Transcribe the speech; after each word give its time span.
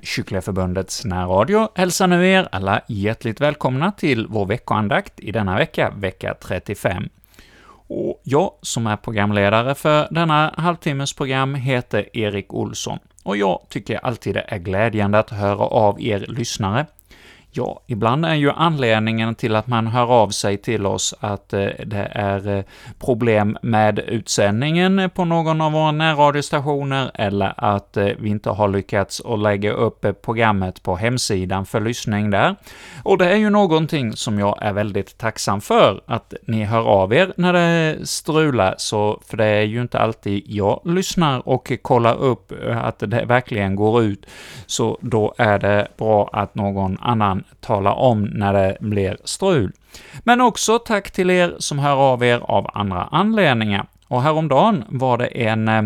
från 0.00 0.06
Kycklingeförbundets 0.06 1.04
närradio 1.04 1.68
hälsar 1.74 2.06
nu 2.06 2.28
er 2.28 2.48
alla 2.52 2.80
hjärtligt 2.88 3.40
välkomna 3.40 3.92
till 3.92 4.26
vår 4.26 4.46
veckoandakt 4.46 5.20
i 5.20 5.32
denna 5.32 5.56
vecka, 5.56 5.90
vecka 5.90 6.34
35. 6.34 7.08
Och 7.88 8.20
jag 8.24 8.52
som 8.62 8.86
är 8.86 8.96
programledare 8.96 9.74
för 9.74 10.08
denna 10.10 10.54
halvtimmes 10.56 11.12
program 11.12 11.54
heter 11.54 12.16
Erik 12.16 12.54
Olsson, 12.54 12.98
och 13.24 13.36
jag 13.36 13.60
tycker 13.68 13.98
alltid 13.98 14.34
det 14.34 14.44
är 14.48 14.58
glädjande 14.58 15.18
att 15.18 15.30
höra 15.30 15.64
av 15.64 16.00
er 16.00 16.26
lyssnare. 16.28 16.86
Ja, 17.52 17.80
ibland 17.86 18.26
är 18.26 18.34
ju 18.34 18.50
anledningen 18.50 19.34
till 19.34 19.56
att 19.56 19.66
man 19.66 19.86
hör 19.86 20.12
av 20.12 20.28
sig 20.28 20.56
till 20.56 20.86
oss 20.86 21.14
att 21.20 21.52
eh, 21.52 21.66
det 21.86 22.08
är 22.12 22.56
eh, 22.56 22.64
problem 22.98 23.58
med 23.62 23.98
utsändningen 23.98 25.10
på 25.14 25.24
någon 25.24 25.60
av 25.60 25.72
våra 25.72 25.92
närradiostationer, 25.92 27.10
eller 27.14 27.54
att 27.56 27.96
eh, 27.96 28.08
vi 28.18 28.28
inte 28.28 28.50
har 28.50 28.68
lyckats 28.68 29.20
att 29.20 29.38
lägga 29.38 29.72
upp 29.72 30.06
programmet 30.22 30.82
på 30.82 30.96
hemsidan 30.96 31.66
för 31.66 31.80
lyssning 31.80 32.30
där. 32.30 32.56
Och 33.02 33.18
det 33.18 33.30
är 33.30 33.36
ju 33.36 33.50
någonting 33.50 34.12
som 34.12 34.38
jag 34.38 34.58
är 34.60 34.72
väldigt 34.72 35.18
tacksam 35.18 35.60
för, 35.60 36.00
att 36.06 36.34
ni 36.46 36.64
hör 36.64 36.88
av 36.88 37.14
er 37.14 37.32
när 37.36 37.52
det 37.52 38.06
strular, 38.06 38.74
så, 38.78 39.20
för 39.26 39.36
det 39.36 39.44
är 39.44 39.62
ju 39.62 39.80
inte 39.80 39.98
alltid 39.98 40.42
jag 40.46 40.80
lyssnar 40.84 41.48
och 41.48 41.72
kollar 41.82 42.16
upp 42.16 42.52
att 42.74 42.98
det 42.98 43.24
verkligen 43.24 43.76
går 43.76 44.02
ut, 44.02 44.26
så 44.66 44.98
då 45.00 45.34
är 45.38 45.58
det 45.58 45.88
bra 45.96 46.30
att 46.32 46.54
någon 46.54 46.98
annan 47.00 47.39
tala 47.60 47.92
om 47.92 48.22
när 48.22 48.52
det 48.52 48.76
blir 48.80 49.16
strul. 49.24 49.72
Men 50.24 50.40
också 50.40 50.78
tack 50.78 51.10
till 51.10 51.30
er 51.30 51.54
som 51.58 51.78
hör 51.78 51.96
av 51.96 52.24
er 52.24 52.38
av 52.38 52.70
andra 52.74 53.04
anledningar. 53.04 53.86
Och 54.08 54.22
häromdagen 54.22 54.84
var 54.88 55.18
det 55.18 55.26
en 55.26 55.68
eh, 55.68 55.82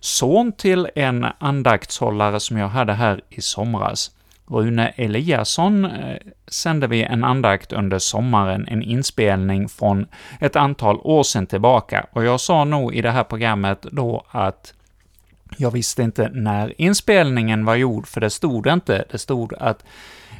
son 0.00 0.52
till 0.52 0.88
en 0.94 1.26
andaktshållare 1.38 2.40
som 2.40 2.56
jag 2.56 2.68
hade 2.68 2.92
här 2.92 3.20
i 3.28 3.40
somras. 3.40 4.10
Rune 4.48 4.88
Eliasson 4.96 5.84
eh, 5.84 6.16
sände 6.48 6.86
vi 6.86 7.02
en 7.02 7.24
andakt 7.24 7.72
under 7.72 7.98
sommaren, 7.98 8.68
en 8.68 8.82
inspelning 8.82 9.68
från 9.68 10.06
ett 10.40 10.56
antal 10.56 11.00
år 11.02 11.22
sedan 11.22 11.46
tillbaka, 11.46 12.06
och 12.12 12.24
jag 12.24 12.40
sa 12.40 12.64
nog 12.64 12.94
i 12.94 13.02
det 13.02 13.10
här 13.10 13.24
programmet 13.24 13.82
då 13.82 14.24
att 14.30 14.74
jag 15.56 15.70
visste 15.70 16.02
inte 16.02 16.28
när 16.28 16.80
inspelningen 16.80 17.64
var 17.64 17.74
gjord, 17.74 18.06
för 18.06 18.20
det 18.20 18.30
stod 18.30 18.66
inte. 18.66 19.04
Det 19.10 19.18
stod 19.18 19.54
att 19.54 19.84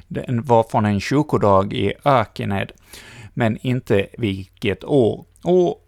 den 0.09 0.42
var 0.42 0.62
från 0.62 0.84
en 0.84 1.00
kyrkodag 1.00 1.72
i 1.72 1.92
Ökened, 2.05 2.72
men 3.34 3.59
inte 3.61 4.06
vilket 4.19 4.84
år. 4.84 5.25
Och 5.44 5.83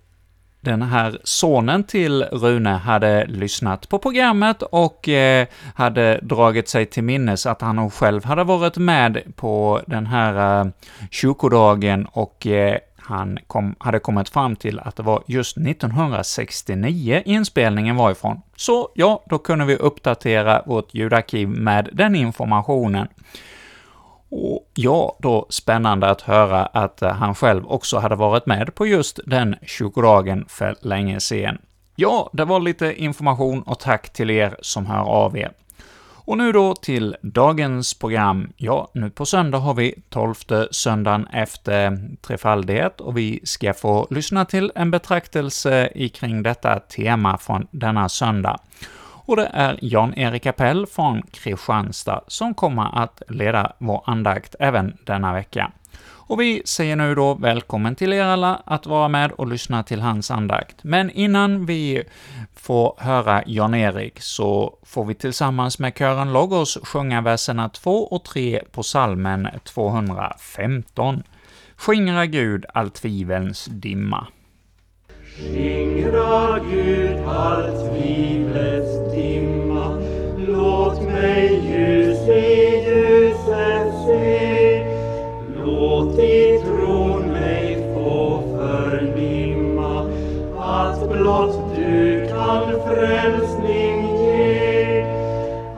den 0.61 0.83
här 0.83 1.19
sonen 1.25 1.85
till 1.85 2.23
Rune 2.23 2.71
hade 2.71 3.27
lyssnat 3.27 3.89
på 3.89 3.99
programmet 3.99 4.63
och 4.63 5.09
eh, 5.09 5.47
hade 5.75 6.21
dragit 6.23 6.69
sig 6.69 6.87
till 6.87 7.05
minnes 7.05 7.47
att 7.47 7.61
han 7.61 7.77
nog 7.77 7.93
själv 7.93 8.25
hade 8.25 8.45
varit 8.45 8.77
med 8.77 9.23
på 9.37 9.81
den 9.87 10.07
här 10.07 10.61
eh, 10.61 10.71
kyrkodagen 11.11 12.07
och 12.07 12.47
eh, 12.47 12.79
han 13.09 13.39
kom, 13.47 13.75
hade 13.79 13.99
kommit 13.99 14.29
fram 14.29 14.57
till 14.57 14.81
att 14.81 14.97
det 14.97 15.03
var 15.03 15.23
just 15.27 15.57
1969 15.57 17.23
inspelningen 17.25 17.97
var 17.97 18.11
ifrån. 18.11 18.41
Så 18.57 18.89
ja, 18.95 19.25
då 19.27 19.39
kunde 19.39 19.65
vi 19.65 19.77
uppdatera 19.77 20.63
vårt 20.67 20.95
ljudarkiv 20.95 21.49
med 21.49 21.89
den 21.93 22.15
informationen. 22.15 23.09
Och 24.31 24.71
ja, 24.75 25.17
då 25.19 25.47
spännande 25.49 26.11
att 26.11 26.21
höra 26.21 26.67
att 26.67 27.03
eh, 27.03 27.13
han 27.13 27.35
själv 27.35 27.67
också 27.67 27.99
hade 27.99 28.17
varit 28.17 28.47
med 28.47 28.75
på 28.75 28.87
just 28.87 29.21
den 29.27 29.57
kyrkodagen 29.63 30.45
för 30.49 30.77
länge 30.81 31.21
sedan. 31.21 31.59
Ja, 31.97 32.31
det 32.33 32.45
var 32.45 32.61
lite 32.61 33.03
information 33.03 33.63
och 33.63 33.79
tack 33.79 34.13
till 34.13 34.31
er 34.31 34.57
som 34.61 34.87
hör 34.87 35.03
av 35.03 35.39
er. 35.39 35.53
Och 36.29 36.39
nu 36.39 36.53
då 36.53 36.75
till 36.75 37.17
dagens 37.23 37.95
program. 37.95 38.53
Ja, 38.57 38.91
nu 38.95 39.11
på 39.11 39.27
söndag 39.27 39.59
har 39.59 39.75
vi 39.75 39.95
tolfte 40.09 40.69
söndagen 40.71 41.27
efter 41.27 41.99
trefaldighet, 42.23 43.01
och 43.01 43.19
vi 43.19 43.41
ska 43.45 43.75
få 43.75 44.07
lyssna 44.11 44.45
till 44.45 44.73
en 44.75 44.91
betraktelse 44.91 45.89
kring 46.15 46.43
detta 46.43 46.81
tema 46.81 47.39
från 47.39 47.67
denna 47.71 48.09
söndag 48.09 48.59
och 49.29 49.37
det 49.37 49.51
är 49.53 49.79
Jan-Erik 49.83 50.47
Appell 50.47 50.87
från 50.87 51.23
Kristianstad 51.23 52.21
som 52.27 52.55
kommer 52.55 53.03
att 53.03 53.23
leda 53.29 53.73
vår 53.79 54.03
andakt 54.07 54.55
även 54.59 54.97
denna 55.05 55.33
vecka. 55.33 55.73
Och 56.29 56.41
vi 56.41 56.63
säger 56.65 56.97
nu 56.97 57.15
då 57.15 57.35
välkommen 57.35 57.95
till 57.95 58.13
er 58.13 58.25
alla 58.25 58.63
att 58.65 58.87
vara 58.87 59.09
med 59.09 59.33
och 59.33 59.47
lyssna 59.47 59.83
till 59.83 60.01
hans 60.01 60.31
andakt. 60.31 60.77
Men 60.85 61.11
innan 61.11 61.67
vi 61.67 62.03
får 62.55 62.95
höra 62.99 63.43
Jan-Erik 63.47 64.21
så 64.21 64.79
får 64.83 65.05
vi 65.05 65.15
tillsammans 65.15 65.79
med 65.79 65.99
kören 65.99 66.33
Logos 66.33 66.79
sjunga 66.83 67.21
verserna 67.21 67.69
2 67.69 67.91
och 67.91 68.25
3 68.25 68.63
på 68.73 68.83
salmen 68.83 69.49
215. 69.65 71.23
Skingra 71.77 72.27
Gud 72.27 72.65
all 72.75 72.91
tvivelns 72.91 73.65
dimma. 73.65 74.27
Skingra 75.37 76.59
Gud 76.71 77.19
all 77.27 77.63
tvivlets 77.63 78.38
blott 91.29 91.77
du 91.77 92.27
kan 92.29 92.65
frälsning 92.87 94.17
ge. 94.17 95.05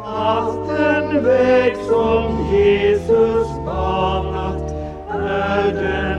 Att 0.05 0.69
den 0.69 1.25
väg 1.25 1.77
som 1.77 2.47
Jesus 2.53 3.49
banat 3.66 4.71
är 5.10 5.72
den 5.72 6.09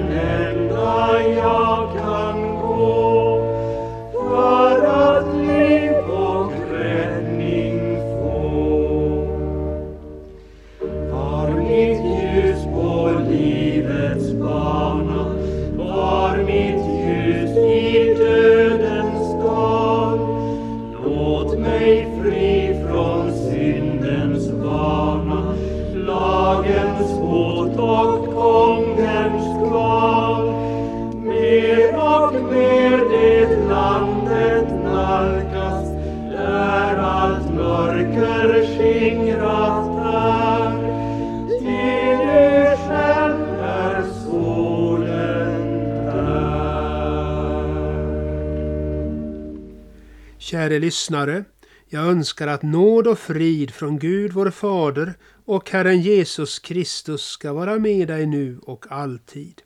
Käre 50.71 50.79
lyssnare, 50.79 51.43
jag 51.87 52.05
önskar 52.05 52.47
att 52.47 52.63
nåd 52.63 53.07
och 53.07 53.19
frid 53.19 53.71
från 53.71 53.99
Gud 53.99 54.33
vår 54.33 54.49
Fader 54.49 55.13
och 55.45 55.69
Herren 55.69 56.01
Jesus 56.01 56.59
Kristus 56.59 57.21
ska 57.21 57.53
vara 57.53 57.79
med 57.79 58.07
dig 58.07 58.25
nu 58.25 58.59
och 58.63 58.85
alltid. 58.89 59.61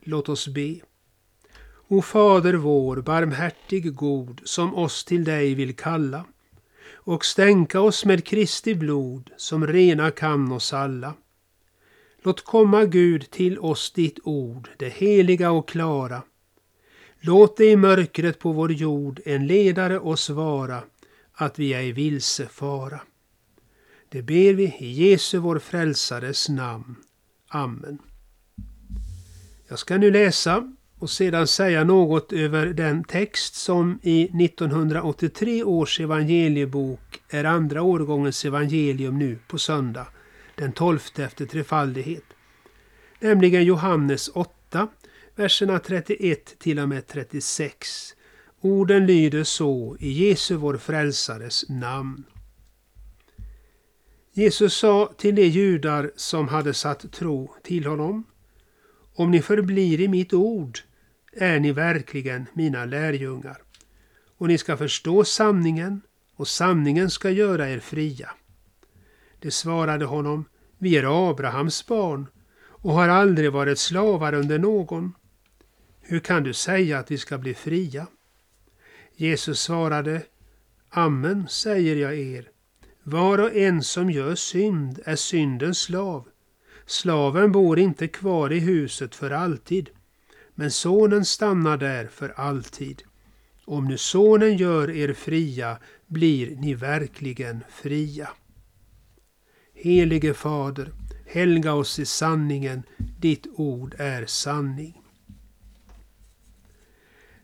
Låt 0.00 0.28
oss 0.28 0.48
be. 0.48 0.80
O 1.88 2.02
Fader 2.02 2.54
vår, 2.54 2.96
barmhärtig 2.96 3.94
god, 3.94 4.40
som 4.44 4.74
oss 4.74 5.04
till 5.04 5.24
dig 5.24 5.54
vill 5.54 5.76
kalla 5.76 6.24
och 6.94 7.24
stänka 7.24 7.80
oss 7.80 8.04
med 8.04 8.24
Kristi 8.24 8.74
blod 8.74 9.30
som 9.36 9.66
rena 9.66 10.10
kan 10.10 10.52
oss 10.52 10.72
alla. 10.72 11.14
Låt 12.22 12.44
komma 12.44 12.84
Gud 12.84 13.30
till 13.30 13.58
oss 13.58 13.92
ditt 13.92 14.18
ord, 14.24 14.68
det 14.76 14.88
heliga 14.88 15.50
och 15.50 15.68
klara. 15.68 16.22
Låt 17.26 17.56
det 17.56 17.64
i 17.70 17.76
mörkret 17.76 18.38
på 18.38 18.52
vår 18.52 18.72
jord 18.72 19.20
en 19.24 19.46
ledare 19.46 19.98
oss 19.98 20.30
vara, 20.30 20.82
att 21.32 21.58
vi 21.58 21.74
ej 21.74 21.92
vilse 21.92 22.46
fara. 22.46 23.00
Det 24.08 24.22
ber 24.22 24.54
vi 24.54 24.76
i 24.78 24.92
Jesu 24.92 25.38
vår 25.38 25.58
frälsares 25.58 26.48
namn. 26.48 26.96
Amen. 27.48 27.98
Jag 29.68 29.78
ska 29.78 29.98
nu 29.98 30.10
läsa 30.10 30.72
och 30.98 31.10
sedan 31.10 31.46
säga 31.46 31.84
något 31.84 32.32
över 32.32 32.66
den 32.66 33.04
text 33.04 33.54
som 33.54 33.98
i 34.02 34.44
1983 34.44 35.64
års 35.64 36.00
evangeliebok 36.00 37.22
är 37.28 37.44
andra 37.44 37.82
årgångens 37.82 38.44
evangelium 38.44 39.18
nu 39.18 39.38
på 39.48 39.58
söndag, 39.58 40.06
den 40.54 40.72
12 40.72 40.98
efter 41.16 41.46
trefaldighet. 41.46 42.24
Nämligen 43.20 43.64
Johannes 43.64 44.28
8, 44.28 44.88
verserna 45.36 45.78
31 45.78 46.58
till 46.58 46.78
och 46.78 46.88
med 46.88 47.06
36. 47.06 48.14
Orden 48.60 49.06
lyder 49.06 49.44
så 49.44 49.96
i 50.00 50.28
Jesu 50.28 50.54
vår 50.56 50.76
frälsares 50.76 51.68
namn. 51.68 52.24
Jesus 54.32 54.74
sa 54.74 55.12
till 55.16 55.34
de 55.34 55.46
judar 55.46 56.10
som 56.16 56.48
hade 56.48 56.74
satt 56.74 57.12
tro 57.12 57.54
till 57.62 57.86
honom. 57.86 58.24
Om 59.14 59.30
ni 59.30 59.42
förblir 59.42 60.00
i 60.00 60.08
mitt 60.08 60.32
ord 60.32 60.78
är 61.32 61.60
ni 61.60 61.72
verkligen 61.72 62.46
mina 62.52 62.84
lärjungar. 62.84 63.62
Och 64.38 64.48
ni 64.48 64.58
ska 64.58 64.76
förstå 64.76 65.24
sanningen 65.24 66.00
och 66.36 66.48
sanningen 66.48 67.10
ska 67.10 67.30
göra 67.30 67.70
er 67.70 67.78
fria. 67.78 68.30
De 69.40 69.50
svarade 69.50 70.04
honom, 70.04 70.44
vi 70.78 70.96
är 70.96 71.30
Abrahams 71.30 71.86
barn 71.86 72.26
och 72.86 72.92
har 72.92 73.08
aldrig 73.08 73.52
varit 73.52 73.78
slavar 73.78 74.32
under 74.32 74.58
någon. 74.58 75.12
Hur 76.08 76.20
kan 76.20 76.42
du 76.42 76.52
säga 76.52 76.98
att 76.98 77.10
vi 77.10 77.18
ska 77.18 77.38
bli 77.38 77.54
fria? 77.54 78.06
Jesus 79.16 79.60
svarade, 79.60 80.22
Amen 80.90 81.48
säger 81.48 81.96
jag 81.96 82.18
er, 82.18 82.48
var 83.02 83.38
och 83.38 83.56
en 83.56 83.82
som 83.82 84.10
gör 84.10 84.34
synd 84.34 85.00
är 85.04 85.16
syndens 85.16 85.78
slav. 85.78 86.28
Slaven 86.86 87.52
bor 87.52 87.78
inte 87.78 88.08
kvar 88.08 88.52
i 88.52 88.58
huset 88.58 89.14
för 89.14 89.30
alltid, 89.30 89.90
men 90.54 90.70
sonen 90.70 91.24
stannar 91.24 91.76
där 91.76 92.06
för 92.06 92.28
alltid. 92.28 93.02
Om 93.64 93.84
nu 93.84 93.98
sonen 93.98 94.56
gör 94.56 94.90
er 94.90 95.12
fria 95.12 95.78
blir 96.06 96.56
ni 96.56 96.74
verkligen 96.74 97.64
fria. 97.70 98.28
Helige 99.74 100.34
Fader, 100.34 100.92
helga 101.26 101.74
oss 101.74 101.98
i 101.98 102.06
sanningen, 102.06 102.82
ditt 103.20 103.46
ord 103.56 103.94
är 103.98 104.26
sanning. 104.26 105.02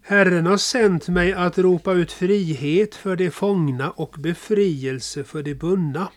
Herren 0.04 0.46
har 0.46 0.56
sänt 0.56 1.08
mig 1.08 1.32
att 1.32 1.58
ropa 1.58 1.92
ut 1.92 2.12
frihet 2.12 2.94
för 2.94 3.16
de 3.16 3.30
fångna 3.30 3.90
och 3.90 4.14
befrielse 4.18 5.24
för 5.24 5.42
de 5.42 5.54
bundna. 5.54 6.12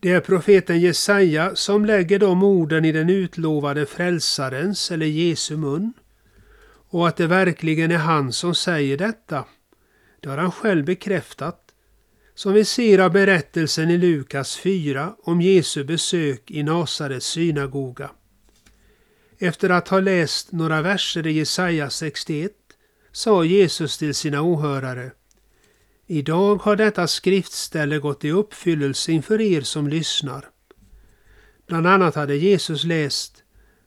Det 0.00 0.10
är 0.10 0.20
profeten 0.20 0.80
Jesaja 0.80 1.54
som 1.54 1.84
lägger 1.84 2.18
de 2.18 2.42
orden 2.42 2.84
i 2.84 2.92
den 2.92 3.10
utlovade 3.10 3.86
frälsarens 3.86 4.90
eller 4.90 5.06
Jesu 5.06 5.56
mun. 5.56 5.92
Och 6.88 7.08
att 7.08 7.16
det 7.16 7.26
verkligen 7.26 7.90
är 7.90 7.98
han 7.98 8.32
som 8.32 8.54
säger 8.54 8.96
detta, 8.96 9.44
det 10.20 10.28
har 10.28 10.38
han 10.38 10.52
själv 10.52 10.84
bekräftat. 10.84 11.60
Som 12.34 12.52
vi 12.52 12.64
ser 12.64 12.98
av 12.98 13.12
berättelsen 13.12 13.90
i 13.90 13.98
Lukas 13.98 14.56
4 14.56 15.14
om 15.22 15.40
Jesu 15.40 15.84
besök 15.84 16.50
i 16.50 16.62
Nasarets 16.62 17.26
synagoga. 17.26 18.10
Efter 19.42 19.70
att 19.70 19.88
ha 19.88 20.00
läst 20.00 20.52
några 20.52 20.82
verser 20.82 21.26
i 21.26 21.32
Jesaja 21.32 21.90
61 21.90 22.52
sa 23.12 23.44
Jesus 23.44 23.98
till 23.98 24.14
sina 24.14 24.42
åhörare 24.42 25.12
Idag 26.06 26.56
har 26.56 26.76
detta 26.76 27.06
skriftställe 27.06 27.98
gått 27.98 28.24
i 28.24 28.30
uppfyllelse 28.30 29.12
inför 29.12 29.40
er 29.40 29.60
som 29.60 29.88
lyssnar. 29.88 30.48
Bland 31.66 31.86
annat 31.86 32.14
hade 32.14 32.36
Jesus 32.36 32.84
läst 32.84 33.42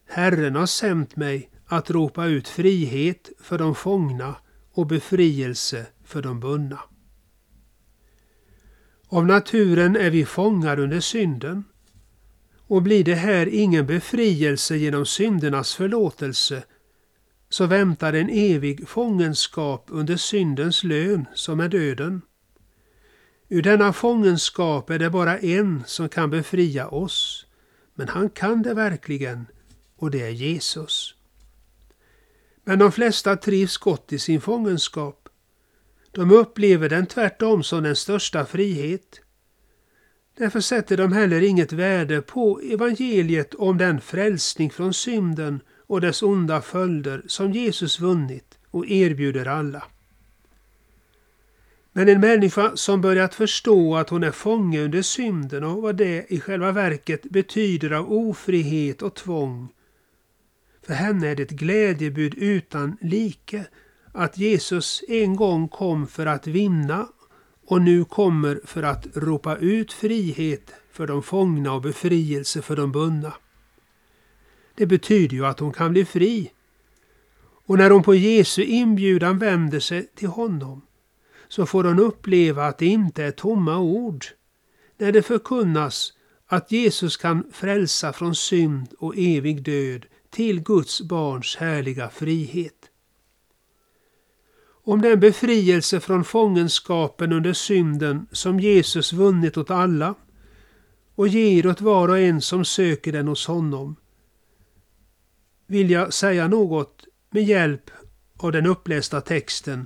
Herren 0.07 0.55
har 0.55 0.65
sänt 0.65 1.15
mig 1.15 1.49
att 1.65 1.91
ropa 1.91 2.25
ut 2.25 2.47
frihet 2.47 3.29
för 3.39 3.57
de 3.57 3.75
fångna 3.75 4.35
och 4.71 4.87
befrielse 4.87 5.85
för 6.03 6.21
de 6.21 6.39
bundna. 6.39 6.79
Av 9.07 9.25
naturen 9.25 9.95
är 9.95 10.09
vi 10.09 10.25
fångar 10.25 10.79
under 10.79 10.99
synden 10.99 11.63
och 12.67 12.81
blir 12.81 13.03
det 13.03 13.15
här 13.15 13.47
ingen 13.47 13.85
befrielse 13.85 14.77
genom 14.77 15.05
syndernas 15.05 15.75
förlåtelse 15.75 16.63
så 17.49 17.65
väntar 17.65 18.13
en 18.13 18.29
evig 18.29 18.87
fångenskap 18.87 19.85
under 19.89 20.17
syndens 20.17 20.83
lön 20.83 21.25
som 21.33 21.59
är 21.59 21.69
döden. 21.69 22.21
Ur 23.49 23.61
denna 23.61 23.93
fångenskap 23.93 24.89
är 24.89 24.99
det 24.99 25.09
bara 25.09 25.39
en 25.39 25.83
som 25.85 26.09
kan 26.09 26.29
befria 26.29 26.87
oss, 26.87 27.45
men 27.95 28.07
han 28.07 28.29
kan 28.29 28.61
det 28.61 28.73
verkligen 28.73 29.45
och 29.95 30.11
det 30.11 30.21
är 30.21 30.29
Jesus. 30.29 31.15
Men 32.63 32.79
de 32.79 32.91
flesta 32.91 33.35
trivs 33.35 33.77
gott 33.77 34.13
i 34.13 34.19
sin 34.19 34.41
fångenskap. 34.41 35.29
De 36.11 36.31
upplever 36.31 36.89
den 36.89 37.05
tvärtom 37.05 37.63
som 37.63 37.83
den 37.83 37.95
största 37.95 38.45
frihet. 38.45 39.21
Därför 40.37 40.59
sätter 40.59 40.97
de 40.97 41.11
heller 41.11 41.41
inget 41.41 41.73
värde 41.73 42.21
på 42.21 42.59
evangeliet 42.59 43.53
om 43.53 43.77
den 43.77 44.01
frälsning 44.01 44.69
från 44.69 44.93
synden 44.93 45.59
och 45.87 46.01
dess 46.01 46.23
onda 46.23 46.61
följder 46.61 47.23
som 47.27 47.51
Jesus 47.51 47.99
vunnit 47.99 48.57
och 48.71 48.87
erbjuder 48.87 49.47
alla. 49.47 49.83
Men 51.91 52.09
en 52.09 52.19
människa 52.19 52.71
som 52.75 53.01
börjat 53.01 53.35
förstå 53.35 53.95
att 53.95 54.09
hon 54.09 54.23
är 54.23 54.31
fånge 54.31 54.81
under 54.81 55.01
synden 55.01 55.63
och 55.63 55.81
vad 55.81 55.95
det 55.95 56.25
i 56.33 56.39
själva 56.39 56.71
verket 56.71 57.23
betyder 57.23 57.91
av 57.91 58.13
ofrihet 58.13 59.01
och 59.01 59.15
tvång. 59.15 59.67
För 60.85 60.93
henne 60.93 61.27
är 61.27 61.35
det 61.35 61.43
ett 61.43 61.49
glädjebud 61.49 62.33
utan 62.37 62.97
like 63.01 63.65
att 64.11 64.37
Jesus 64.37 65.03
en 65.07 65.35
gång 65.35 65.67
kom 65.67 66.07
för 66.07 66.25
att 66.25 66.47
vinna 66.47 67.07
och 67.65 67.81
nu 67.81 68.05
kommer 68.05 68.61
för 68.65 68.83
att 68.83 69.07
ropa 69.13 69.57
ut 69.57 69.93
frihet 69.93 70.73
för 70.91 71.07
de 71.07 71.23
fångna 71.23 71.73
och 71.73 71.81
befrielse 71.81 72.61
för 72.61 72.75
de 72.75 72.91
bundna. 72.91 73.33
Det 74.75 74.85
betyder 74.85 75.35
ju 75.35 75.45
att 75.45 75.59
hon 75.59 75.73
kan 75.73 75.91
bli 75.91 76.05
fri. 76.05 76.51
Och 77.65 77.77
när 77.77 77.89
hon 77.89 78.03
på 78.03 78.15
Jesu 78.15 78.63
inbjudan 78.63 79.39
vänder 79.39 79.79
sig 79.79 80.07
till 80.15 80.27
honom 80.27 80.81
så 81.47 81.65
får 81.65 81.83
hon 81.83 81.99
uppleva 81.99 82.65
att 82.65 82.77
det 82.77 82.85
inte 82.85 83.23
är 83.23 83.31
tomma 83.31 83.77
ord 83.77 84.25
när 84.97 85.11
det 85.11 85.21
förkunnas 85.21 86.13
att 86.47 86.71
Jesus 86.71 87.17
kan 87.17 87.43
frälsa 87.51 88.13
från 88.13 88.35
synd 88.35 88.93
och 88.99 89.13
evig 89.17 89.63
död 89.63 90.05
till 90.29 90.63
Guds 90.63 91.01
barns 91.01 91.55
härliga 91.55 92.09
frihet. 92.09 92.89
Om 94.85 95.01
den 95.01 95.19
befrielse 95.19 95.99
från 95.99 96.23
fångenskapen 96.23 97.31
under 97.31 97.53
synden 97.53 98.27
som 98.31 98.59
Jesus 98.59 99.13
vunnit 99.13 99.57
åt 99.57 99.71
alla 99.71 100.15
och 101.15 101.27
ger 101.27 101.67
åt 101.67 101.81
var 101.81 102.09
och 102.09 102.19
en 102.19 102.41
som 102.41 102.65
söker 102.65 103.11
den 103.11 103.27
hos 103.27 103.47
honom 103.47 103.95
vill 105.67 105.89
jag 105.89 106.13
säga 106.13 106.47
något 106.47 107.05
med 107.29 107.43
hjälp 107.43 107.91
av 108.37 108.51
den 108.51 108.65
upplästa 108.65 109.21
texten 109.21 109.85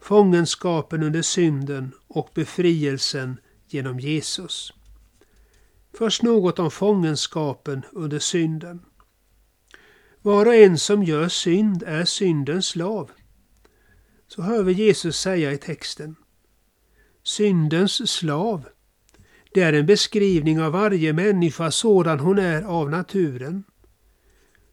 Fångenskapen 0.00 1.02
under 1.02 1.22
synden 1.22 1.92
och 2.08 2.30
befrielsen 2.34 3.40
genom 3.68 4.00
Jesus. 4.00 4.72
Först 5.98 6.22
något 6.22 6.58
om 6.58 6.70
fångenskapen 6.70 7.82
under 7.92 8.18
synden. 8.18 8.80
Var 10.22 10.46
och 10.46 10.54
en 10.54 10.78
som 10.78 11.04
gör 11.04 11.28
synd 11.28 11.82
är 11.86 12.04
syndens 12.04 12.66
slav. 12.66 13.10
Så 14.28 14.42
hör 14.42 14.62
vi 14.62 14.72
Jesus 14.72 15.20
säga 15.20 15.52
i 15.52 15.58
texten. 15.58 16.16
Syndens 17.22 18.10
slav. 18.10 18.68
Det 19.54 19.62
är 19.62 19.72
en 19.72 19.86
beskrivning 19.86 20.60
av 20.60 20.72
varje 20.72 21.12
människa 21.12 21.70
sådan 21.70 22.20
hon 22.20 22.38
är 22.38 22.62
av 22.62 22.90
naturen. 22.90 23.64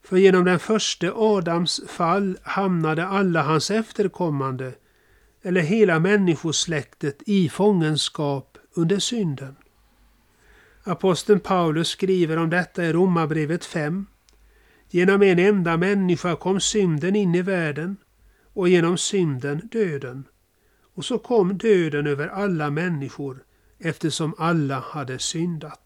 För 0.03 0.17
genom 0.17 0.45
den 0.45 0.59
första 0.59 1.13
Adams 1.15 1.81
fall 1.87 2.37
hamnade 2.43 3.05
alla 3.05 3.41
hans 3.41 3.71
efterkommande, 3.71 4.73
eller 5.41 5.61
hela 5.61 5.99
människosläktet, 5.99 7.23
i 7.25 7.49
fångenskap 7.49 8.57
under 8.73 8.99
synden. 8.99 9.55
Aposteln 10.83 11.39
Paulus 11.39 11.87
skriver 11.87 12.37
om 12.37 12.49
detta 12.49 12.85
i 12.85 12.93
Romarbrevet 12.93 13.65
5. 13.65 14.05
Genom 14.89 15.21
en 15.21 15.39
enda 15.39 15.77
människa 15.77 16.35
kom 16.35 16.59
synden 16.59 17.15
in 17.15 17.35
i 17.35 17.41
världen 17.41 17.97
och 18.55 18.69
genom 18.69 18.97
synden 18.97 19.69
döden. 19.71 20.27
Och 20.95 21.05
så 21.05 21.19
kom 21.19 21.57
döden 21.57 22.07
över 22.07 22.27
alla 22.27 22.69
människor 22.69 23.43
eftersom 23.79 24.35
alla 24.37 24.79
hade 24.79 25.19
syndat. 25.19 25.81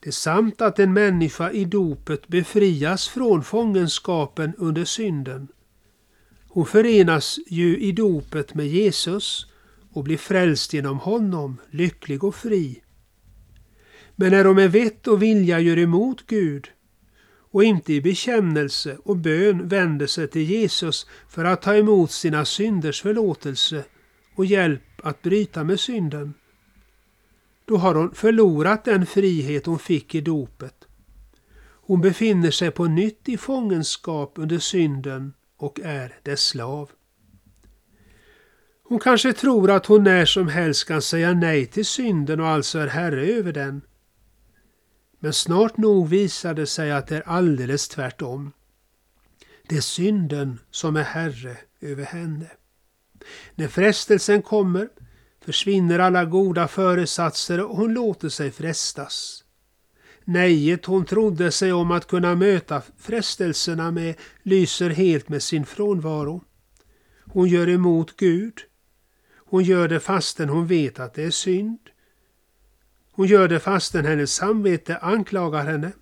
Det 0.00 0.08
är 0.08 0.12
sant 0.12 0.60
att 0.60 0.78
en 0.78 0.92
människa 0.92 1.50
i 1.50 1.64
dopet 1.64 2.28
befrias 2.28 3.08
från 3.08 3.44
fångenskapen 3.44 4.52
under 4.58 4.84
synden. 4.84 5.48
Hon 6.48 6.66
förenas 6.66 7.38
ju 7.46 7.78
i 7.78 7.92
dopet 7.92 8.54
med 8.54 8.66
Jesus 8.66 9.46
och 9.92 10.04
blir 10.04 10.16
frälst 10.16 10.72
genom 10.72 10.98
honom, 10.98 11.60
lycklig 11.70 12.24
och 12.24 12.34
fri. 12.34 12.82
Men 14.16 14.30
när 14.30 14.44
hon 14.44 14.56
med 14.56 14.72
vett 14.72 15.06
och 15.08 15.22
vilja 15.22 15.60
gör 15.60 15.78
emot 15.78 16.26
Gud 16.26 16.68
och 17.52 17.64
inte 17.64 17.92
i 17.92 18.00
bekännelse 18.00 18.96
och 19.04 19.16
bön 19.16 19.68
vänder 19.68 20.06
sig 20.06 20.28
till 20.28 20.42
Jesus 20.42 21.06
för 21.28 21.44
att 21.44 21.62
ta 21.62 21.76
emot 21.76 22.10
sina 22.10 22.44
synders 22.44 23.02
förlåtelse 23.02 23.84
och 24.34 24.44
hjälp 24.44 24.82
att 25.02 25.22
bryta 25.22 25.64
med 25.64 25.80
synden, 25.80 26.34
då 27.64 27.76
har 27.76 27.94
hon 27.94 28.14
förlorat 28.14 28.84
den 28.84 29.06
frihet 29.06 29.66
hon 29.66 29.78
fick 29.78 30.14
i 30.14 30.20
dopet. 30.20 30.74
Hon 31.84 32.00
befinner 32.00 32.50
sig 32.50 32.70
på 32.70 32.84
nytt 32.84 33.28
i 33.28 33.36
fångenskap 33.36 34.32
under 34.34 34.58
synden 34.58 35.32
och 35.56 35.80
är 35.80 36.18
dess 36.22 36.42
slav. 36.42 36.90
Hon 38.82 38.98
kanske 38.98 39.32
tror 39.32 39.70
att 39.70 39.86
hon 39.86 40.04
när 40.04 40.24
som 40.24 40.48
helst 40.48 40.88
kan 40.88 41.02
säga 41.02 41.34
nej 41.34 41.66
till 41.66 41.84
synden 41.84 42.40
och 42.40 42.46
alltså 42.46 42.78
är 42.78 42.86
herre 42.86 43.26
över 43.26 43.52
den. 43.52 43.80
Men 45.22 45.32
snart 45.32 45.76
nog 45.76 46.08
visar 46.08 46.54
det 46.54 46.66
sig 46.66 46.92
att 46.92 47.06
det 47.06 47.16
är 47.16 47.28
alldeles 47.28 47.88
tvärtom. 47.88 48.52
Det 49.68 49.76
är 49.76 49.80
synden 49.80 50.58
som 50.70 50.96
är 50.96 51.02
herre 51.02 51.56
över 51.80 52.04
henne. 52.04 52.50
När 53.54 53.68
frestelsen 53.68 54.42
kommer 54.42 54.88
försvinner 55.44 55.98
alla 55.98 56.24
goda 56.24 56.68
föresatser 56.68 57.60
och 57.60 57.76
hon 57.76 57.94
låter 57.94 58.28
sig 58.28 58.50
frestas. 58.50 59.44
Nejet 60.24 60.84
hon 60.84 61.04
trodde 61.04 61.52
sig 61.52 61.72
om 61.72 61.90
att 61.90 62.06
kunna 62.06 62.34
möta 62.34 62.82
frestelserna 62.98 63.90
med 63.90 64.14
lyser 64.42 64.90
helt 64.90 65.28
med 65.28 65.42
sin 65.42 65.66
frånvaro. 65.66 66.44
Hon 67.24 67.48
gör 67.48 67.68
emot 67.68 68.16
Gud. 68.16 68.58
Hon 69.36 69.64
gör 69.64 69.88
det 69.88 70.00
fastän 70.00 70.48
hon 70.48 70.66
vet 70.66 71.00
att 71.00 71.14
det 71.14 71.22
är 71.22 71.30
synd. 71.30 71.78
Hon 73.12 73.26
gör 73.26 73.48
det 73.48 73.60
fastän 73.60 74.04
hennes 74.04 74.34
samvete 74.34 74.96
anklagar 74.96 75.64
henne 75.64 75.92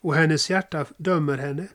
och 0.00 0.14
hennes 0.14 0.50
hjärta 0.50 0.86
dömer 0.96 1.38
henne. 1.38 1.68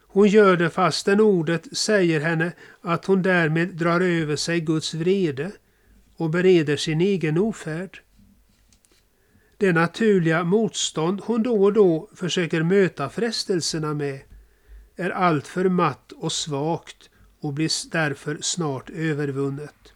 Hon 0.00 0.28
gör 0.28 0.56
det 0.56 0.70
fastän 0.70 1.20
ordet 1.20 1.76
säger 1.76 2.20
henne 2.20 2.52
att 2.80 3.04
hon 3.04 3.22
därmed 3.22 3.68
drar 3.68 4.00
över 4.00 4.36
sig 4.36 4.60
Guds 4.60 4.94
vrede 4.94 5.52
och 6.16 6.30
bereder 6.30 6.76
sin 6.76 7.00
egen 7.00 7.38
ofärd. 7.38 8.00
Det 9.56 9.72
naturliga 9.72 10.44
motstånd 10.44 11.20
hon 11.24 11.42
då 11.42 11.64
och 11.64 11.72
då 11.72 12.10
försöker 12.14 12.62
möta 12.62 13.08
frestelserna 13.08 13.94
med 13.94 14.20
är 14.96 15.10
alltför 15.10 15.68
matt 15.68 16.12
och 16.12 16.32
svagt 16.32 17.10
och 17.40 17.52
blir 17.52 17.90
därför 17.90 18.38
snart 18.40 18.90
övervunnet. 18.90 19.92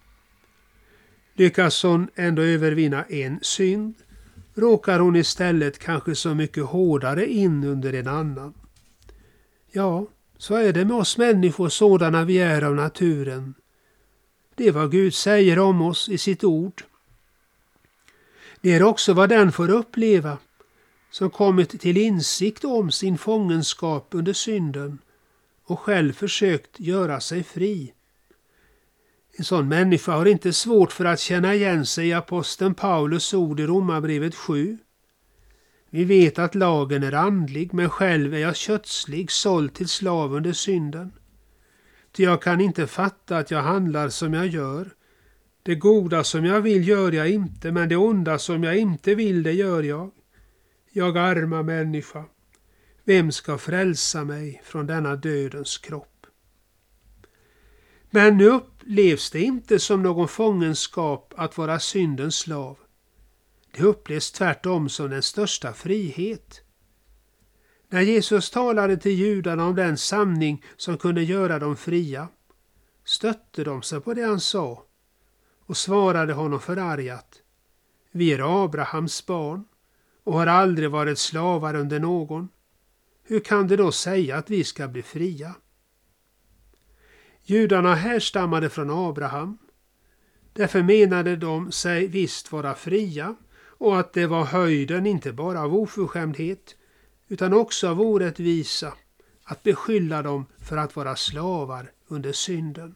Lyckas 1.34 1.82
hon 1.82 2.08
ändå 2.14 2.42
övervinna 2.42 3.04
en 3.04 3.38
synd 3.42 3.94
råkar 4.54 4.98
hon 4.98 5.16
istället 5.16 5.78
kanske 5.78 6.14
så 6.14 6.34
mycket 6.34 6.64
hårdare 6.64 7.26
in 7.26 7.64
under 7.64 7.92
en 7.92 8.08
annan. 8.08 8.54
Ja, 9.72 10.06
så 10.38 10.54
är 10.54 10.72
det 10.72 10.84
med 10.84 10.96
oss 10.96 11.18
människor 11.18 11.68
sådana 11.68 12.24
vi 12.24 12.38
är 12.38 12.62
av 12.62 12.74
naturen. 12.74 13.54
Det 14.54 14.68
är 14.68 14.72
vad 14.72 14.90
Gud 14.90 15.14
säger 15.14 15.58
om 15.58 15.82
oss 15.82 16.08
i 16.08 16.18
sitt 16.18 16.44
ord. 16.44 16.84
Det 18.60 18.74
är 18.74 18.82
också 18.82 19.12
vad 19.12 19.28
den 19.28 19.52
får 19.52 19.70
uppleva 19.70 20.38
som 21.10 21.30
kommit 21.30 21.80
till 21.80 21.96
insikt 21.96 22.64
om 22.64 22.90
sin 22.90 23.18
fångenskap 23.18 24.08
under 24.10 24.32
synden 24.32 24.98
och 25.64 25.80
själv 25.80 26.12
försökt 26.12 26.80
göra 26.80 27.20
sig 27.20 27.42
fri. 27.42 27.92
En 29.36 29.44
sån 29.44 29.68
människa 29.68 30.12
har 30.12 30.26
inte 30.26 30.52
svårt 30.52 30.92
för 30.92 31.04
att 31.04 31.20
känna 31.20 31.54
igen 31.54 31.86
sig 31.86 32.08
i 32.08 32.12
aposteln 32.12 32.74
Paulus 32.74 33.34
ord 33.34 33.60
i 33.60 33.66
Romarbrevet 33.66 34.34
7. 34.34 34.78
Vi 35.90 36.04
vet 36.04 36.38
att 36.38 36.54
lagen 36.54 37.02
är 37.02 37.12
andlig, 37.12 37.74
men 37.74 37.90
själv 37.90 38.34
är 38.34 38.38
jag 38.38 38.56
kötslig, 38.56 39.30
såld 39.30 39.74
till 39.74 39.88
slav 39.88 40.34
under 40.34 40.52
synden. 40.52 41.12
Ty 42.12 42.22
jag 42.22 42.42
kan 42.42 42.60
inte 42.60 42.86
fatta 42.86 43.38
att 43.38 43.50
jag 43.50 43.62
handlar 43.62 44.08
som 44.08 44.34
jag 44.34 44.46
gör. 44.46 44.90
Det 45.62 45.74
goda 45.74 46.24
som 46.24 46.44
jag 46.44 46.60
vill 46.60 46.88
gör 46.88 47.12
jag 47.12 47.30
inte, 47.30 47.72
men 47.72 47.88
det 47.88 47.96
onda 47.96 48.38
som 48.38 48.64
jag 48.64 48.76
inte 48.76 49.14
vill, 49.14 49.42
det 49.42 49.52
gör 49.52 49.82
jag. 49.82 50.10
Jag 50.92 51.18
arma 51.18 51.62
människa, 51.62 52.24
vem 53.04 53.32
ska 53.32 53.58
frälsa 53.58 54.24
mig 54.24 54.62
från 54.64 54.86
denna 54.86 55.16
dödens 55.16 55.78
kropp? 55.78 56.26
Men 58.10 58.36
nu 58.36 58.60
upplevs 58.90 59.30
det 59.30 59.40
inte 59.40 59.78
som 59.78 60.02
någon 60.02 60.28
fångenskap 60.28 61.34
att 61.36 61.58
vara 61.58 61.78
syndens 61.78 62.36
slav. 62.36 62.78
Det 63.72 63.82
upplevs 63.82 64.32
tvärtom 64.32 64.88
som 64.88 65.10
den 65.10 65.22
största 65.22 65.72
frihet. 65.72 66.60
När 67.88 68.00
Jesus 68.00 68.50
talade 68.50 68.96
till 68.96 69.12
judarna 69.12 69.66
om 69.66 69.74
den 69.74 69.98
sanning 69.98 70.64
som 70.76 70.98
kunde 70.98 71.22
göra 71.22 71.58
dem 71.58 71.76
fria 71.76 72.28
stötte 73.04 73.64
de 73.64 73.82
sig 73.82 74.00
på 74.00 74.14
det 74.14 74.22
han 74.22 74.40
sa 74.40 74.84
och 75.66 75.76
svarade 75.76 76.32
honom 76.32 76.60
förargat. 76.60 77.42
Vi 78.12 78.32
är 78.32 78.64
Abrahams 78.64 79.26
barn 79.26 79.64
och 80.24 80.32
har 80.32 80.46
aldrig 80.46 80.90
varit 80.90 81.18
slavar 81.18 81.74
under 81.74 82.00
någon. 82.00 82.48
Hur 83.22 83.40
kan 83.40 83.66
du 83.66 83.76
då 83.76 83.92
säga 83.92 84.36
att 84.36 84.50
vi 84.50 84.64
ska 84.64 84.88
bli 84.88 85.02
fria? 85.02 85.54
Judarna 87.50 87.94
härstammade 87.94 88.70
från 88.70 88.90
Abraham. 88.90 89.58
Därför 90.52 90.82
menade 90.82 91.36
de 91.36 91.72
sig 91.72 92.06
visst 92.06 92.52
vara 92.52 92.74
fria 92.74 93.34
och 93.62 94.00
att 94.00 94.12
det 94.12 94.26
var 94.26 94.44
höjden 94.44 95.06
inte 95.06 95.32
bara 95.32 95.62
av 95.62 95.74
oförskämdhet 95.74 96.76
utan 97.28 97.52
också 97.52 97.88
av 97.88 98.00
orättvisa 98.00 98.94
att 99.44 99.62
beskylla 99.62 100.22
dem 100.22 100.46
för 100.58 100.76
att 100.76 100.96
vara 100.96 101.16
slavar 101.16 101.90
under 102.08 102.32
synden. 102.32 102.94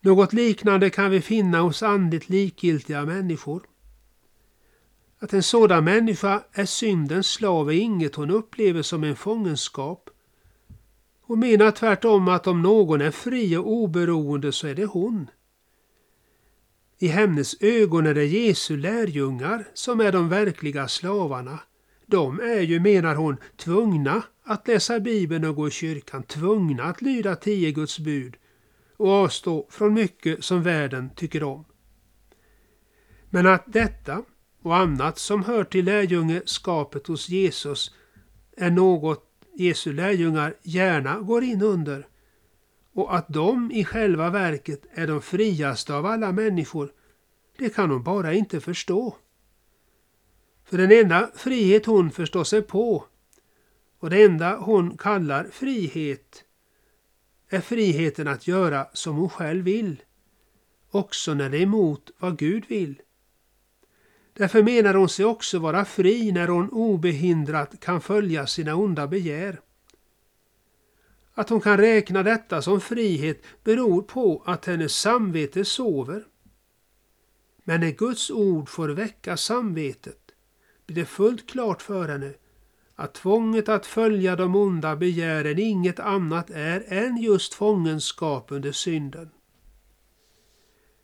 Något 0.00 0.32
liknande 0.32 0.90
kan 0.90 1.10
vi 1.10 1.20
finna 1.20 1.60
hos 1.60 1.82
andligt 1.82 2.28
likgiltiga 2.28 3.04
människor. 3.04 3.62
Att 5.18 5.32
en 5.32 5.42
sådan 5.42 5.84
människa 5.84 6.42
är 6.52 6.66
syndens 6.66 7.26
slav 7.26 7.68
är 7.68 7.72
inget 7.72 8.14
hon 8.14 8.30
upplever 8.30 8.82
som 8.82 9.04
en 9.04 9.16
fångenskap. 9.16 10.10
Hon 11.28 11.40
menar 11.40 11.70
tvärtom 11.70 12.28
att 12.28 12.46
om 12.46 12.62
någon 12.62 13.00
är 13.00 13.10
fri 13.10 13.56
och 13.56 13.72
oberoende 13.72 14.52
så 14.52 14.66
är 14.66 14.74
det 14.74 14.84
hon. 14.84 15.30
I 16.98 17.08
hennes 17.08 17.62
ögon 17.62 18.06
är 18.06 18.14
det 18.14 18.24
Jesu 18.24 18.76
lärjungar 18.76 19.68
som 19.74 20.00
är 20.00 20.12
de 20.12 20.28
verkliga 20.28 20.88
slavarna. 20.88 21.58
De 22.06 22.40
är 22.40 22.60
ju, 22.60 22.80
menar 22.80 23.14
hon, 23.14 23.36
tvungna 23.56 24.22
att 24.44 24.68
läsa 24.68 25.00
Bibeln 25.00 25.44
och 25.44 25.56
gå 25.56 25.68
i 25.68 25.70
kyrkan, 25.70 26.22
tvungna 26.22 26.84
att 26.84 27.02
lyda 27.02 27.36
tio 27.36 27.72
Guds 27.72 27.98
bud 27.98 28.36
och 28.96 29.10
avstå 29.10 29.66
från 29.70 29.94
mycket 29.94 30.44
som 30.44 30.62
världen 30.62 31.10
tycker 31.16 31.42
om. 31.42 31.64
Men 33.30 33.46
att 33.46 33.64
detta 33.66 34.22
och 34.62 34.76
annat 34.76 35.18
som 35.18 35.44
hör 35.44 35.64
till 35.64 35.84
lärjungeskapet 35.84 37.06
hos 37.06 37.28
Jesus 37.28 37.94
är 38.56 38.70
något 38.70 39.27
Jesu 39.58 39.92
lärjungar 39.92 40.54
gärna 40.62 41.20
går 41.20 41.44
in 41.44 41.62
under 41.62 42.06
och 42.92 43.16
att 43.16 43.28
de 43.28 43.70
i 43.70 43.84
själva 43.84 44.30
verket 44.30 44.86
är 44.90 45.06
de 45.06 45.22
friaste 45.22 45.94
av 45.94 46.06
alla 46.06 46.32
människor, 46.32 46.92
det 47.56 47.74
kan 47.74 47.90
hon 47.90 48.02
bara 48.02 48.34
inte 48.34 48.60
förstå. 48.60 49.16
För 50.64 50.78
den 50.78 50.92
enda 50.92 51.30
frihet 51.34 51.86
hon 51.86 52.10
förstår 52.10 52.44
sig 52.44 52.62
på 52.62 53.04
och 53.98 54.10
det 54.10 54.24
enda 54.24 54.56
hon 54.56 54.96
kallar 54.96 55.44
frihet 55.44 56.44
är 57.48 57.60
friheten 57.60 58.28
att 58.28 58.46
göra 58.46 58.86
som 58.92 59.16
hon 59.16 59.30
själv 59.30 59.64
vill, 59.64 60.02
också 60.90 61.34
när 61.34 61.50
det 61.50 61.58
är 61.58 61.62
emot 61.62 62.10
vad 62.18 62.38
Gud 62.38 62.64
vill. 62.68 63.02
Därför 64.38 64.62
menar 64.62 64.94
hon 64.94 65.08
sig 65.08 65.24
också 65.24 65.58
vara 65.58 65.84
fri 65.84 66.32
när 66.32 66.48
hon 66.48 66.70
obehindrat 66.70 67.80
kan 67.80 68.00
följa 68.00 68.46
sina 68.46 68.74
onda 68.74 69.06
begär. 69.06 69.60
Att 71.34 71.48
hon 71.48 71.60
kan 71.60 71.76
räkna 71.76 72.22
detta 72.22 72.62
som 72.62 72.80
frihet 72.80 73.42
beror 73.64 74.02
på 74.02 74.42
att 74.46 74.66
hennes 74.66 74.92
samvete 74.96 75.64
sover. 75.64 76.24
Men 77.64 77.80
när 77.80 77.90
Guds 77.90 78.30
ord 78.30 78.68
får 78.68 78.88
väcka 78.88 79.36
samvetet 79.36 80.20
blir 80.86 80.96
det 80.96 81.04
fullt 81.04 81.50
klart 81.50 81.82
för 81.82 82.08
henne 82.08 82.32
att 82.94 83.14
tvånget 83.14 83.68
att 83.68 83.86
följa 83.86 84.36
de 84.36 84.56
onda 84.56 84.96
begären 84.96 85.58
inget 85.58 86.00
annat 86.00 86.50
är 86.50 86.84
än 86.88 87.16
just 87.16 87.54
fångenskap 87.54 88.52
under 88.52 88.72
synden. 88.72 89.30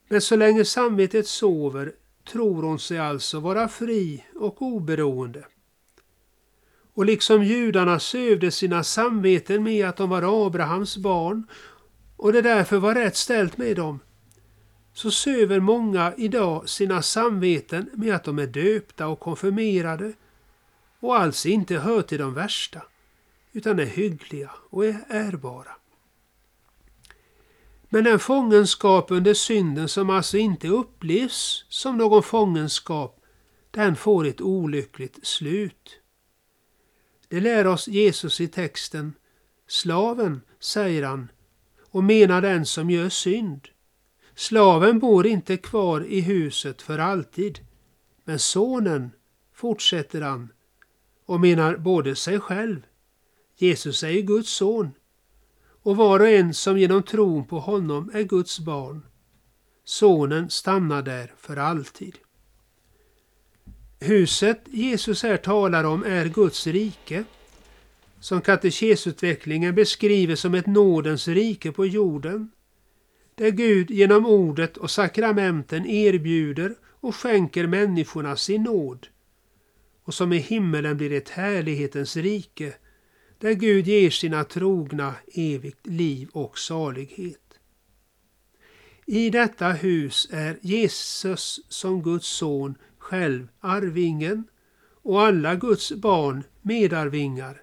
Men 0.08 0.20
så 0.20 0.36
länge 0.36 0.64
samvetet 0.64 1.26
sover 1.26 1.92
tror 2.24 2.62
hon 2.62 2.78
sig 2.78 2.98
alltså 2.98 3.40
vara 3.40 3.68
fri 3.68 4.24
och 4.34 4.62
oberoende. 4.62 5.44
Och 6.94 7.04
liksom 7.04 7.44
judarna 7.44 8.00
sövde 8.00 8.50
sina 8.50 8.84
samveten 8.84 9.62
med 9.62 9.88
att 9.88 9.96
de 9.96 10.10
var 10.10 10.46
Abrahams 10.46 10.96
barn 10.96 11.46
och 12.16 12.32
det 12.32 12.42
därför 12.42 12.78
var 12.78 12.94
rätt 12.94 13.16
ställt 13.16 13.58
med 13.58 13.76
dem, 13.76 14.00
så 14.92 15.10
söver 15.10 15.60
många 15.60 16.14
idag 16.16 16.68
sina 16.68 17.02
samveten 17.02 17.90
med 17.92 18.14
att 18.14 18.24
de 18.24 18.38
är 18.38 18.46
döpta 18.46 19.06
och 19.06 19.20
konfirmerade 19.20 20.12
och 21.00 21.16
alls 21.16 21.46
inte 21.46 21.78
hör 21.78 22.02
till 22.02 22.18
de 22.18 22.34
värsta, 22.34 22.82
utan 23.52 23.78
är 23.78 23.84
hyggliga 23.84 24.50
och 24.70 24.86
är 24.86 25.04
ärbara. 25.08 25.70
Men 27.94 28.04
den 28.04 28.18
fångenskap 28.18 29.10
under 29.10 29.34
synden 29.34 29.88
som 29.88 30.10
alltså 30.10 30.36
inte 30.36 30.68
upplevs 30.68 31.64
som 31.68 31.96
någon 31.96 32.22
fångenskap, 32.22 33.20
den 33.70 33.96
får 33.96 34.26
ett 34.26 34.40
olyckligt 34.40 35.26
slut. 35.26 36.00
Det 37.28 37.40
lär 37.40 37.66
oss 37.66 37.88
Jesus 37.88 38.40
i 38.40 38.48
texten. 38.48 39.12
Slaven, 39.68 40.40
säger 40.60 41.02
han, 41.02 41.30
och 41.90 42.04
menar 42.04 42.42
den 42.42 42.66
som 42.66 42.90
gör 42.90 43.08
synd. 43.08 43.68
Slaven 44.34 44.98
bor 44.98 45.26
inte 45.26 45.56
kvar 45.56 46.04
i 46.04 46.20
huset 46.20 46.82
för 46.82 46.98
alltid, 46.98 47.58
men 48.24 48.38
sonen, 48.38 49.10
fortsätter 49.54 50.20
han, 50.20 50.52
och 51.26 51.40
menar 51.40 51.76
både 51.76 52.16
sig 52.16 52.40
själv. 52.40 52.86
Jesus 53.56 54.02
är 54.02 54.10
ju 54.10 54.22
Guds 54.22 54.50
son, 54.50 54.90
och 55.84 55.96
var 55.96 56.20
och 56.20 56.28
en 56.28 56.54
som 56.54 56.78
genom 56.78 57.02
tron 57.02 57.46
på 57.46 57.58
honom 57.58 58.10
är 58.14 58.22
Guds 58.22 58.58
barn. 58.58 59.02
Sonen 59.84 60.50
stannar 60.50 61.02
där 61.02 61.32
för 61.38 61.56
alltid. 61.56 62.18
Huset 64.00 64.60
Jesus 64.70 65.22
här 65.22 65.36
talar 65.36 65.84
om 65.84 66.04
är 66.04 66.28
Guds 66.28 66.66
rike, 66.66 67.24
som 68.20 68.40
katekesutvecklingen 68.40 69.74
beskriver 69.74 70.34
som 70.34 70.54
ett 70.54 70.66
nådens 70.66 71.28
rike 71.28 71.72
på 71.72 71.86
jorden, 71.86 72.50
där 73.34 73.50
Gud 73.50 73.90
genom 73.90 74.26
ordet 74.26 74.76
och 74.76 74.90
sakramenten 74.90 75.86
erbjuder 75.86 76.74
och 77.00 77.16
skänker 77.16 77.66
människorna 77.66 78.36
sin 78.36 78.62
nåd, 78.62 79.06
och 80.04 80.14
som 80.14 80.32
i 80.32 80.38
himmelen 80.38 80.96
blir 80.96 81.12
ett 81.12 81.28
härlighetens 81.28 82.16
rike, 82.16 82.74
där 83.44 83.52
Gud 83.52 83.86
ger 83.86 84.10
sina 84.10 84.44
trogna 84.44 85.14
evigt 85.34 85.86
liv 85.86 86.28
och 86.32 86.58
salighet. 86.58 87.58
I 89.06 89.30
detta 89.30 89.68
hus 89.68 90.28
är 90.32 90.58
Jesus 90.60 91.60
som 91.68 92.02
Guds 92.02 92.26
son 92.26 92.74
själv 92.98 93.48
arvingen 93.60 94.44
och 95.02 95.22
alla 95.22 95.54
Guds 95.54 95.92
barn 95.92 96.44
medarvingar. 96.62 97.62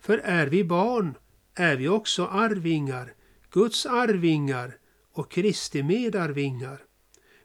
För 0.00 0.18
är 0.18 0.46
vi 0.46 0.64
barn 0.64 1.14
är 1.54 1.76
vi 1.76 1.88
också 1.88 2.26
arvingar, 2.26 3.14
Guds 3.50 3.86
arvingar 3.86 4.76
och 5.12 5.30
Kristi 5.30 5.82
medarvingar, 5.82 6.78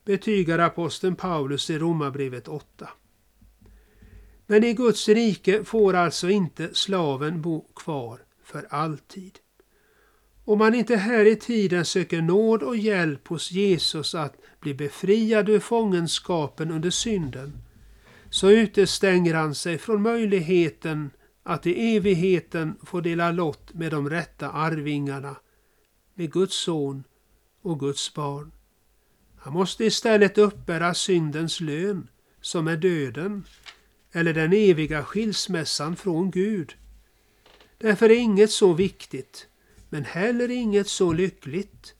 betygar 0.05 0.59
aposteln 0.59 1.15
Paulus 1.15 1.69
i 1.69 1.79
Romarbrevet 1.79 2.47
8. 2.47 2.89
Men 4.47 4.63
i 4.63 4.73
Guds 4.73 5.07
rike 5.07 5.63
får 5.63 5.93
alltså 5.93 6.29
inte 6.29 6.69
slaven 6.73 7.41
bo 7.41 7.67
kvar 7.75 8.19
för 8.43 8.67
alltid. 8.69 9.39
Om 10.45 10.57
man 10.57 10.75
inte 10.75 10.95
här 10.95 11.25
i 11.25 11.35
tiden 11.35 11.85
söker 11.85 12.21
nåd 12.21 12.63
och 12.63 12.77
hjälp 12.77 13.27
hos 13.27 13.51
Jesus 13.51 14.15
att 14.15 14.35
bli 14.59 14.73
befriad 14.73 15.49
ur 15.49 15.59
fångenskapen 15.59 16.71
under 16.71 16.89
synden, 16.89 17.53
så 18.29 18.51
utestänger 18.51 19.33
han 19.33 19.55
sig 19.55 19.77
från 19.77 20.01
möjligheten 20.01 21.11
att 21.43 21.65
i 21.65 21.95
evigheten 21.95 22.75
få 22.85 23.01
dela 23.01 23.31
lott 23.31 23.73
med 23.73 23.91
de 23.91 24.09
rätta 24.09 24.49
arvingarna, 24.49 25.35
med 26.13 26.31
Guds 26.31 26.55
son 26.55 27.03
och 27.61 27.79
Guds 27.79 28.13
barn. 28.13 28.51
Han 29.37 29.53
måste 29.53 29.85
istället 29.85 30.37
uppbära 30.37 30.93
syndens 30.93 31.61
lön, 31.61 32.07
som 32.41 32.67
är 32.67 32.77
döden, 32.77 33.43
eller 34.15 34.33
den 34.33 34.53
eviga 34.53 35.03
skilsmässan 35.03 35.95
från 35.95 36.31
Gud. 36.31 36.73
Därför 37.77 38.09
är 38.09 38.15
inget 38.15 38.51
så 38.51 38.73
viktigt 38.73 39.47
men 39.89 40.05
heller 40.05 40.51
inget 40.51 40.87
så 40.87 41.13
lyckligt 41.13 41.93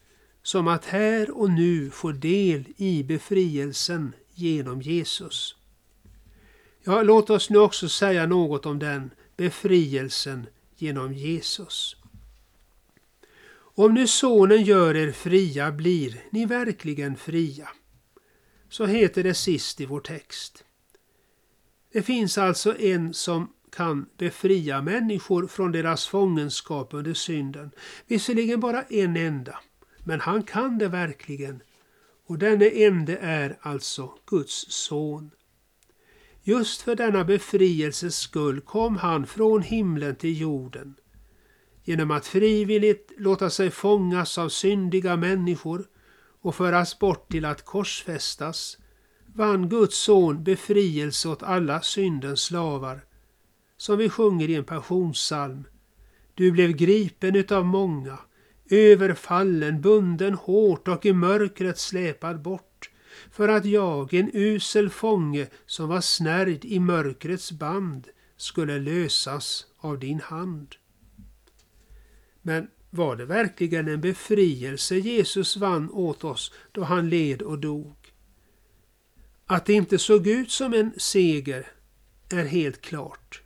som 0.43 0.67
att 0.67 0.85
här 0.85 1.37
och 1.37 1.49
nu 1.49 1.89
få 1.89 2.11
del 2.11 2.63
i 2.77 3.03
befrielsen 3.03 4.13
genom 4.33 4.81
Jesus. 4.81 5.55
Ja, 6.83 7.01
låt 7.01 7.29
oss 7.29 7.49
nu 7.49 7.57
också 7.57 7.89
säga 7.89 8.25
något 8.25 8.65
om 8.65 8.79
den 8.79 9.11
befrielsen 9.37 10.47
genom 10.75 11.13
Jesus. 11.13 11.95
Om 13.75 13.93
nu 13.93 14.07
Sonen 14.07 14.63
gör 14.63 14.95
er 14.95 15.11
fria 15.11 15.71
blir 15.71 16.23
ni 16.29 16.45
verkligen 16.45 17.15
fria. 17.15 17.69
Så 18.69 18.85
heter 18.85 19.23
det 19.23 19.33
sist 19.33 19.81
i 19.81 19.85
vår 19.85 19.99
text. 19.99 20.63
Det 21.93 22.03
finns 22.03 22.37
alltså 22.37 22.77
en 22.79 23.13
som 23.13 23.53
kan 23.71 24.05
befria 24.17 24.81
människor 24.81 25.47
från 25.47 25.71
deras 25.71 26.07
fångenskap 26.07 26.93
under 26.93 27.13
synden. 27.13 27.71
Visserligen 28.07 28.59
bara 28.59 28.81
en 28.81 29.17
enda, 29.17 29.59
men 30.03 30.19
han 30.19 30.43
kan 30.43 30.77
det 30.77 30.87
verkligen. 30.87 31.61
Och 32.27 32.37
denne 32.37 32.69
ende 32.69 33.17
är 33.17 33.57
alltså 33.61 34.11
Guds 34.25 34.65
son. 34.69 35.31
Just 36.43 36.81
för 36.81 36.95
denna 36.95 37.23
befrielses 37.23 38.17
skull 38.17 38.61
kom 38.61 38.97
han 38.97 39.27
från 39.27 39.61
himlen 39.61 40.15
till 40.15 40.41
jorden. 40.41 40.95
Genom 41.83 42.11
att 42.11 42.27
frivilligt 42.27 43.11
låta 43.17 43.49
sig 43.49 43.71
fångas 43.71 44.37
av 44.37 44.49
syndiga 44.49 45.15
människor 45.15 45.87
och 46.41 46.55
föras 46.55 46.99
bort 46.99 47.31
till 47.31 47.45
att 47.45 47.65
korsfästas 47.65 48.77
vann 49.33 49.69
Guds 49.69 49.97
son 49.97 50.43
befrielse 50.43 51.29
åt 51.29 51.43
alla 51.43 51.81
syndens 51.81 52.41
slavar 52.41 53.01
som 53.77 53.97
vi 53.97 54.09
sjunger 54.09 54.49
i 54.49 54.55
en 54.55 54.63
passionssalm. 54.63 55.63
Du 56.33 56.51
blev 56.51 56.71
gripen 56.71 57.35
utav 57.35 57.65
många, 57.65 58.17
överfallen, 58.69 59.81
bunden 59.81 60.33
hårt 60.33 60.87
och 60.87 61.05
i 61.05 61.13
mörkret 61.13 61.79
släpad 61.79 62.41
bort, 62.41 62.89
för 63.31 63.47
att 63.49 63.65
jag, 63.65 64.13
en 64.13 64.31
usel 64.33 64.89
fånge 64.89 65.47
som 65.65 65.89
var 65.89 66.01
snärjd 66.01 66.65
i 66.65 66.79
mörkrets 66.79 67.51
band, 67.51 68.07
skulle 68.37 68.79
lösas 68.79 69.65
av 69.77 69.99
din 69.99 70.19
hand. 70.19 70.75
Men 72.41 72.67
var 72.89 73.15
det 73.15 73.25
verkligen 73.25 73.87
en 73.87 74.01
befrielse 74.01 74.95
Jesus 74.95 75.57
vann 75.57 75.89
åt 75.91 76.23
oss 76.23 76.53
då 76.71 76.83
han 76.83 77.09
led 77.09 77.41
och 77.41 77.59
dog? 77.59 78.02
Att 79.45 79.65
det 79.65 79.73
inte 79.73 79.99
såg 79.99 80.27
ut 80.27 80.51
som 80.51 80.73
en 80.73 80.91
seger 80.97 81.67
är 82.29 82.45
helt 82.45 82.81
klart. 82.81 83.41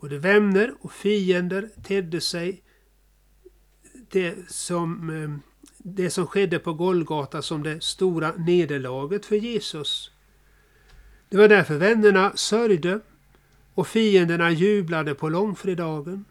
Både 0.00 0.18
vänner 0.18 0.74
och 0.80 0.92
fiender 0.92 1.70
tedde 1.84 2.20
sig 2.20 2.62
det 4.10 4.50
som, 4.50 5.10
eh, 5.10 5.54
det 5.78 6.10
som 6.10 6.26
skedde 6.26 6.58
på 6.58 6.72
Golgata 6.72 7.42
som 7.42 7.62
det 7.62 7.82
stora 7.82 8.32
nederlaget 8.32 9.26
för 9.26 9.36
Jesus. 9.36 10.10
Det 11.28 11.36
var 11.36 11.48
därför 11.48 11.76
vännerna 11.76 12.32
sörjde 12.36 13.00
och 13.74 13.88
fienderna 13.88 14.50
jublade 14.50 15.14
på 15.14 15.28
långfredagen. 15.28 16.24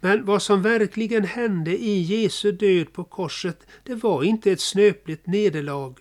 Men 0.00 0.24
vad 0.24 0.42
som 0.42 0.62
verkligen 0.62 1.24
hände 1.24 1.78
i 1.78 2.00
Jesu 2.00 2.52
död 2.52 2.92
på 2.92 3.04
korset, 3.04 3.66
det 3.82 3.94
var 3.94 4.22
inte 4.22 4.52
ett 4.52 4.60
snöpligt 4.60 5.26
nederlag, 5.26 5.94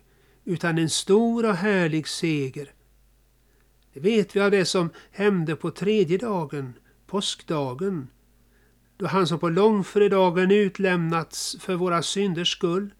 utan 0.45 0.77
en 0.77 0.89
stor 0.89 1.45
och 1.45 1.55
härlig 1.55 2.07
seger 2.07 2.71
det 3.95 4.01
vet 4.01 4.35
vi 4.35 4.39
av 4.39 4.51
det 4.51 4.65
som 4.65 4.89
hände 5.11 5.55
på 5.55 5.71
tredje 5.71 6.17
dagen, 6.17 6.73
påskdagen, 7.07 8.07
då 8.97 9.07
han 9.07 9.27
som 9.27 9.39
på 9.39 9.49
långfredagen 9.49 10.51
utlämnats 10.51 11.57
för 11.59 11.75
våra 11.75 12.01
synders 12.01 12.51
skull 12.51 12.93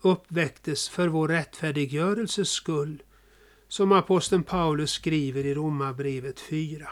uppväcktes 0.00 0.88
för 0.88 1.08
vår 1.08 1.28
rättfärdiggörelses 1.28 2.48
skull, 2.48 3.02
som 3.68 3.92
aposteln 3.92 4.42
Paulus 4.42 4.90
skriver 4.90 5.46
i 5.46 5.54
Romarbrevet 5.54 6.40
4. 6.40 6.88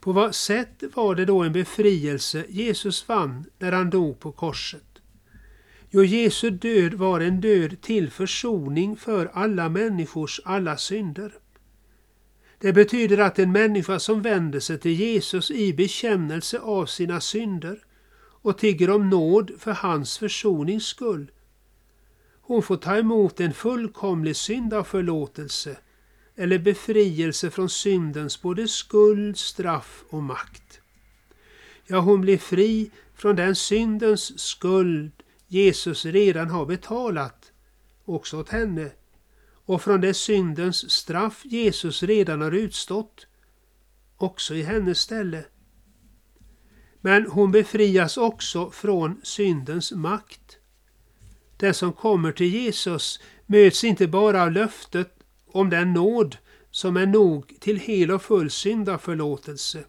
På 0.00 0.12
vad 0.12 0.34
sätt 0.34 0.82
var 0.94 1.14
det 1.14 1.24
då 1.24 1.42
en 1.42 1.52
befrielse 1.52 2.44
Jesus 2.48 3.08
vann 3.08 3.44
när 3.58 3.72
han 3.72 3.90
dog 3.90 4.20
på 4.20 4.32
korset? 4.32 4.95
Jo, 5.96 6.04
Jesu 6.04 6.50
död 6.50 6.94
var 6.94 7.20
en 7.20 7.40
död 7.40 7.80
till 7.80 8.10
försoning 8.10 8.96
för 8.96 9.30
alla 9.32 9.68
människors 9.68 10.40
alla 10.44 10.76
synder. 10.76 11.32
Det 12.58 12.72
betyder 12.72 13.18
att 13.18 13.38
en 13.38 13.52
människa 13.52 13.98
som 13.98 14.22
vänder 14.22 14.60
sig 14.60 14.78
till 14.78 14.92
Jesus 14.92 15.50
i 15.50 15.72
bekännelse 15.72 16.58
av 16.58 16.86
sina 16.86 17.20
synder 17.20 17.78
och 18.18 18.58
tigger 18.58 18.90
om 18.90 19.10
nåd 19.10 19.50
för 19.58 19.72
hans 19.72 20.18
försonings 20.18 20.84
skull. 20.84 21.30
Hon 22.40 22.62
får 22.62 22.76
ta 22.76 22.96
emot 22.96 23.40
en 23.40 23.54
fullkomlig 23.54 24.36
syndaförlåtelse 24.36 25.76
eller 26.34 26.58
befrielse 26.58 27.50
från 27.50 27.68
syndens 27.68 28.42
både 28.42 28.68
skuld, 28.68 29.38
straff 29.38 30.04
och 30.08 30.22
makt. 30.22 30.80
Ja, 31.86 31.98
hon 31.98 32.20
blir 32.20 32.38
fri 32.38 32.90
från 33.14 33.36
den 33.36 33.56
syndens 33.56 34.38
skuld 34.38 35.12
Jesus 35.48 36.04
redan 36.04 36.50
har 36.50 36.66
betalat, 36.66 37.52
också 38.04 38.40
åt 38.40 38.48
henne 38.48 38.90
och 39.66 39.82
från 39.82 40.00
det 40.00 40.14
syndens 40.14 40.90
straff 40.90 41.42
Jesus 41.44 42.02
redan 42.02 42.40
har 42.40 42.52
utstått, 42.52 43.26
också 44.16 44.54
i 44.54 44.62
hennes 44.62 45.00
ställe. 45.00 45.44
Men 47.00 47.26
hon 47.26 47.52
befrias 47.52 48.16
också 48.16 48.70
från 48.70 49.20
syndens 49.22 49.92
makt. 49.92 50.58
Den 51.56 51.74
som 51.74 51.92
kommer 51.92 52.32
till 52.32 52.54
Jesus 52.54 53.20
möts 53.46 53.84
inte 53.84 54.06
bara 54.06 54.42
av 54.42 54.52
löftet 54.52 55.18
om 55.46 55.70
den 55.70 55.92
nåd 55.92 56.36
som 56.70 56.96
är 56.96 57.06
nog 57.06 57.60
till 57.60 57.76
hel 57.76 58.10
och 58.10 58.22
full 58.22 58.50
syndaförlåtelse, 58.50 59.84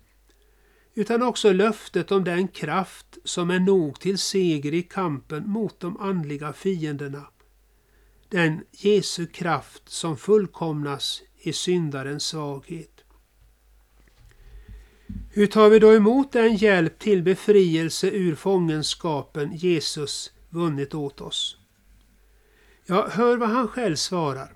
utan 0.97 1.21
också 1.21 1.53
löftet 1.53 2.11
om 2.11 2.23
den 2.23 2.47
kraft 2.47 3.17
som 3.23 3.49
är 3.49 3.59
nog 3.59 3.99
till 3.99 4.17
seger 4.17 4.73
i 4.73 4.83
kampen 4.83 5.49
mot 5.49 5.79
de 5.79 5.97
andliga 5.97 6.53
fienderna. 6.53 7.27
Den 8.29 8.63
Jesu 8.71 9.25
kraft 9.27 9.89
som 9.89 10.17
fullkomnas 10.17 11.21
i 11.37 11.53
syndarens 11.53 12.23
svaghet. 12.23 13.03
Hur 15.31 15.47
tar 15.47 15.69
vi 15.69 15.79
då 15.79 15.93
emot 15.93 16.31
den 16.31 16.55
hjälp 16.55 16.99
till 16.99 17.23
befrielse 17.23 18.09
ur 18.09 18.35
fångenskapen 18.35 19.55
Jesus 19.55 20.31
vunnit 20.49 20.93
åt 20.93 21.21
oss? 21.21 21.57
Ja, 22.85 23.07
hör 23.11 23.37
vad 23.37 23.49
han 23.49 23.67
själv 23.67 23.95
svarar. 23.95 24.55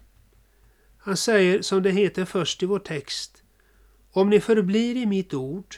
Han 0.97 1.17
säger 1.17 1.61
som 1.61 1.83
det 1.83 1.91
heter 1.91 2.25
först 2.25 2.63
i 2.63 2.65
vår 2.65 2.79
text. 2.79 3.43
Om 4.11 4.29
ni 4.29 4.39
förblir 4.39 4.97
i 4.97 5.05
mitt 5.05 5.33
ord 5.33 5.75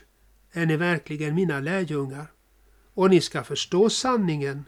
är 0.54 0.66
ni 0.66 0.78
verkligen 0.78 1.36
mina 1.36 1.60
lärjungar 1.60 2.28
och 2.94 3.10
ni 3.10 3.22
ska 3.22 3.44
förstå 3.44 3.90
sanningen 3.90 4.66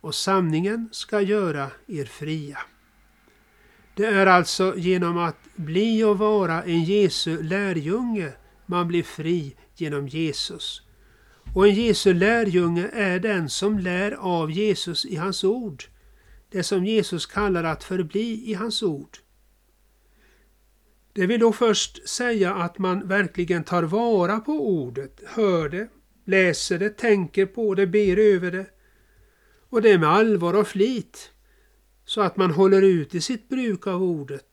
och 0.00 0.14
sanningen 0.14 0.88
ska 0.92 1.20
göra 1.20 1.70
er 1.86 2.04
fria. 2.04 2.58
Det 3.94 4.06
är 4.06 4.26
alltså 4.26 4.74
genom 4.76 5.18
att 5.18 5.36
bli 5.56 6.04
och 6.04 6.18
vara 6.18 6.62
en 6.62 6.84
Jesu 6.84 7.42
lärjunge 7.42 8.32
man 8.66 8.88
blir 8.88 9.02
fri 9.02 9.56
genom 9.76 10.08
Jesus. 10.08 10.82
Och 11.54 11.68
en 11.68 11.74
Jesu 11.74 12.14
lärjunge 12.14 12.88
är 12.92 13.20
den 13.20 13.50
som 13.50 13.78
lär 13.78 14.12
av 14.12 14.50
Jesus 14.50 15.04
i 15.04 15.16
hans 15.16 15.44
ord. 15.44 15.84
Det 16.50 16.62
som 16.62 16.84
Jesus 16.84 17.26
kallar 17.26 17.64
att 17.64 17.84
förbli 17.84 18.50
i 18.50 18.54
hans 18.54 18.82
ord. 18.82 19.18
Det 21.12 21.26
vill 21.26 21.40
då 21.40 21.52
först 21.52 22.08
säga 22.08 22.54
att 22.54 22.78
man 22.78 23.08
verkligen 23.08 23.64
tar 23.64 23.82
vara 23.82 24.40
på 24.40 24.52
ordet, 24.52 25.20
hör 25.26 25.68
det, 25.68 25.88
läser 26.24 26.78
det, 26.78 26.90
tänker 26.90 27.46
på 27.46 27.74
det, 27.74 27.86
ber 27.86 28.16
över 28.16 28.50
det. 28.50 28.66
Och 29.68 29.82
det 29.82 29.98
med 29.98 30.08
allvar 30.08 30.54
och 30.54 30.68
flit, 30.68 31.32
så 32.04 32.20
att 32.20 32.36
man 32.36 32.50
håller 32.50 32.82
ut 32.82 33.14
i 33.14 33.20
sitt 33.20 33.48
bruk 33.48 33.86
av 33.86 34.02
ordet 34.02 34.46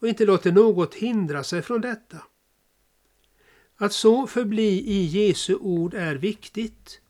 och 0.00 0.08
inte 0.08 0.24
låter 0.24 0.52
något 0.52 0.94
hindra 0.94 1.44
sig 1.44 1.62
från 1.62 1.80
detta. 1.80 2.16
Att 3.76 3.92
så 3.92 4.26
förbli 4.26 4.80
i 4.86 5.04
Jesu 5.04 5.54
ord 5.54 5.94
är 5.94 6.14
viktigt, 6.14 7.00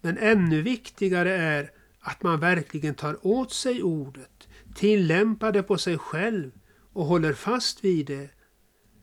men 0.00 0.18
ännu 0.18 0.62
viktigare 0.62 1.36
är 1.36 1.72
att 2.00 2.22
man 2.22 2.40
verkligen 2.40 2.94
tar 2.94 3.26
åt 3.26 3.52
sig 3.52 3.82
ordet, 3.82 4.48
tillämpar 4.74 5.52
det 5.52 5.62
på 5.62 5.78
sig 5.78 5.98
själv 5.98 6.50
och 6.92 7.04
håller 7.04 7.32
fast 7.32 7.84
vid 7.84 8.06
det 8.06 8.30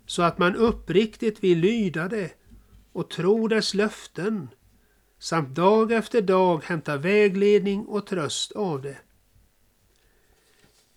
så 0.05 0.21
att 0.21 0.37
man 0.37 0.55
uppriktigt 0.55 1.43
vill 1.43 1.59
lyda 1.59 2.07
det 2.07 2.31
och 2.91 3.09
tro 3.09 3.47
dess 3.47 3.73
löften 3.73 4.49
samt 5.19 5.55
dag 5.55 5.91
efter 5.91 6.21
dag 6.21 6.63
hämta 6.63 6.97
vägledning 6.97 7.85
och 7.85 8.05
tröst 8.07 8.51
av 8.51 8.81
det. 8.81 8.97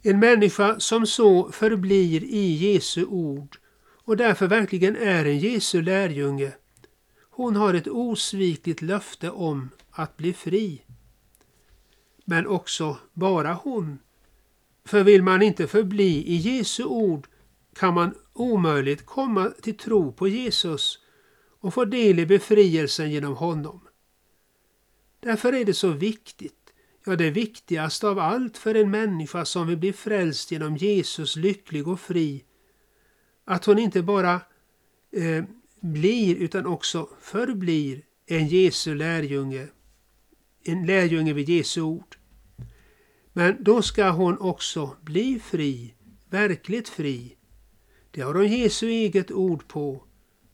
En 0.02 0.18
människa 0.18 0.80
som 0.80 1.06
så 1.06 1.52
förblir 1.52 2.24
i 2.24 2.52
Jesu 2.52 3.04
ord 3.04 3.56
och 4.04 4.16
därför 4.16 4.46
verkligen 4.46 4.96
är 4.96 5.24
en 5.24 5.38
Jesu 5.38 5.82
lärjunge, 5.82 6.52
hon 7.30 7.56
har 7.56 7.74
ett 7.74 7.88
osvikligt 7.88 8.82
löfte 8.82 9.30
om 9.30 9.70
att 9.90 10.16
bli 10.16 10.32
fri. 10.32 10.82
Men 12.24 12.46
också 12.46 12.98
bara 13.12 13.52
hon 13.54 13.98
för 14.90 15.04
vill 15.04 15.22
man 15.22 15.42
inte 15.42 15.66
förbli 15.66 16.24
i 16.26 16.36
Jesu 16.36 16.84
ord 16.84 17.26
kan 17.74 17.94
man 17.94 18.14
omöjligt 18.32 19.06
komma 19.06 19.50
till 19.62 19.76
tro 19.76 20.12
på 20.12 20.28
Jesus 20.28 20.98
och 21.60 21.74
få 21.74 21.84
del 21.84 22.18
i 22.18 22.26
befrielsen 22.26 23.10
genom 23.10 23.36
honom. 23.36 23.80
Därför 25.20 25.52
är 25.52 25.64
det 25.64 25.74
så 25.74 25.88
viktigt, 25.88 26.72
ja 27.06 27.16
det 27.16 27.30
viktigaste 27.30 28.08
av 28.08 28.18
allt 28.18 28.58
för 28.58 28.74
en 28.74 28.90
människa 28.90 29.44
som 29.44 29.66
vill 29.66 29.78
bli 29.78 29.92
frälst 29.92 30.52
genom 30.52 30.76
Jesus 30.76 31.36
lycklig 31.36 31.88
och 31.88 32.00
fri, 32.00 32.44
att 33.44 33.64
hon 33.64 33.78
inte 33.78 34.02
bara 34.02 34.34
eh, 35.12 35.44
blir 35.80 36.36
utan 36.36 36.66
också 36.66 37.08
förblir 37.20 38.02
en 38.26 38.46
Jesu 38.46 38.94
lärjunge, 38.94 39.68
en 40.64 40.86
lärjunge 40.86 41.32
vid 41.32 41.48
Jesu 41.48 41.80
ord. 41.80 42.19
Men 43.32 43.64
då 43.64 43.82
ska 43.82 44.10
hon 44.10 44.38
också 44.38 44.96
bli 45.00 45.40
fri, 45.44 45.94
verkligt 46.30 46.88
fri. 46.88 47.36
Det 48.10 48.20
har 48.20 48.34
hon 48.34 48.48
Jesu 48.48 48.88
eget 48.88 49.30
ord 49.30 49.68
på 49.68 50.04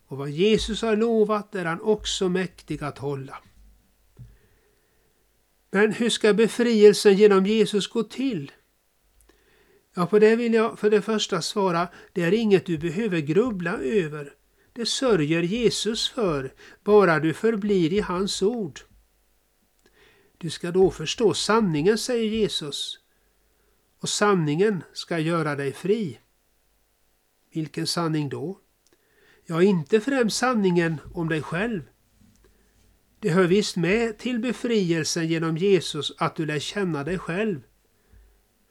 och 0.06 0.16
vad 0.16 0.30
Jesus 0.30 0.82
har 0.82 0.96
lovat 0.96 1.54
är 1.54 1.64
han 1.64 1.80
också 1.80 2.28
mäktig 2.28 2.84
att 2.84 2.98
hålla. 2.98 3.38
Men 5.70 5.92
hur 5.92 6.10
ska 6.10 6.34
befrielsen 6.34 7.14
genom 7.16 7.46
Jesus 7.46 7.86
gå 7.88 8.02
till? 8.02 8.52
Ja, 9.94 10.06
på 10.06 10.18
det 10.18 10.36
vill 10.36 10.54
jag 10.54 10.78
för 10.78 10.90
det 10.90 11.02
första 11.02 11.42
svara, 11.42 11.88
det 12.12 12.22
är 12.22 12.34
inget 12.34 12.66
du 12.66 12.78
behöver 12.78 13.20
grubbla 13.20 13.78
över. 13.78 14.32
Det 14.72 14.86
sörjer 14.86 15.42
Jesus 15.42 16.08
för, 16.08 16.54
bara 16.84 17.20
du 17.20 17.34
förblir 17.34 17.92
i 17.92 18.00
hans 18.00 18.42
ord. 18.42 18.80
Du 20.38 20.50
ska 20.50 20.70
då 20.70 20.90
förstå 20.90 21.34
sanningen, 21.34 21.98
säger 21.98 22.28
Jesus. 22.28 22.98
Och 24.00 24.08
sanningen 24.08 24.84
ska 24.92 25.18
göra 25.18 25.54
dig 25.54 25.72
fri. 25.72 26.18
Vilken 27.52 27.86
sanning 27.86 28.28
då? 28.28 28.60
Ja, 29.46 29.62
inte 29.62 30.00
främst 30.00 30.36
sanningen 30.36 31.00
om 31.14 31.28
dig 31.28 31.42
själv. 31.42 31.82
Det 33.20 33.30
hör 33.30 33.46
visst 33.46 33.76
med 33.76 34.18
till 34.18 34.38
befrielsen 34.38 35.26
genom 35.26 35.56
Jesus 35.56 36.12
att 36.18 36.36
du 36.36 36.46
lär 36.46 36.58
känna 36.58 37.04
dig 37.04 37.18
själv. 37.18 37.60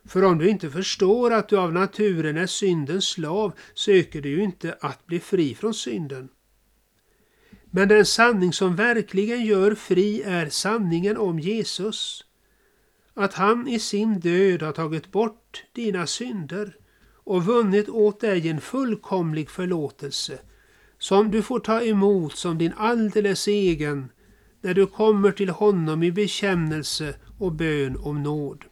För 0.05 0.23
om 0.23 0.37
du 0.37 0.49
inte 0.49 0.69
förstår 0.69 1.33
att 1.33 1.49
du 1.49 1.57
av 1.57 1.73
naturen 1.73 2.37
är 2.37 2.47
syndens 2.47 3.05
slav 3.05 3.53
söker 3.73 4.21
du 4.21 4.29
ju 4.29 4.43
inte 4.43 4.77
att 4.81 5.05
bli 5.05 5.19
fri 5.19 5.55
från 5.55 5.73
synden. 5.73 6.29
Men 7.75 7.87
den 7.87 8.05
sanning 8.05 8.53
som 8.53 8.75
verkligen 8.75 9.45
gör 9.45 9.75
fri 9.75 10.21
är 10.21 10.49
sanningen 10.49 11.17
om 11.17 11.39
Jesus. 11.39 12.25
Att 13.13 13.33
han 13.33 13.67
i 13.67 13.79
sin 13.79 14.19
död 14.19 14.61
har 14.61 14.71
tagit 14.71 15.11
bort 15.11 15.63
dina 15.73 16.07
synder 16.07 16.77
och 17.23 17.45
vunnit 17.45 17.89
åt 17.89 18.19
dig 18.19 18.49
en 18.49 18.61
fullkomlig 18.61 19.49
förlåtelse 19.49 20.39
som 20.97 21.31
du 21.31 21.41
får 21.41 21.59
ta 21.59 21.81
emot 21.81 22.35
som 22.35 22.57
din 22.57 22.73
alldeles 22.77 23.47
egen 23.47 24.11
när 24.61 24.73
du 24.73 24.87
kommer 24.87 25.31
till 25.31 25.49
honom 25.49 26.03
i 26.03 26.11
bekännelse 26.11 27.15
och 27.39 27.51
bön 27.51 27.97
om 27.97 28.23
nåd. 28.23 28.65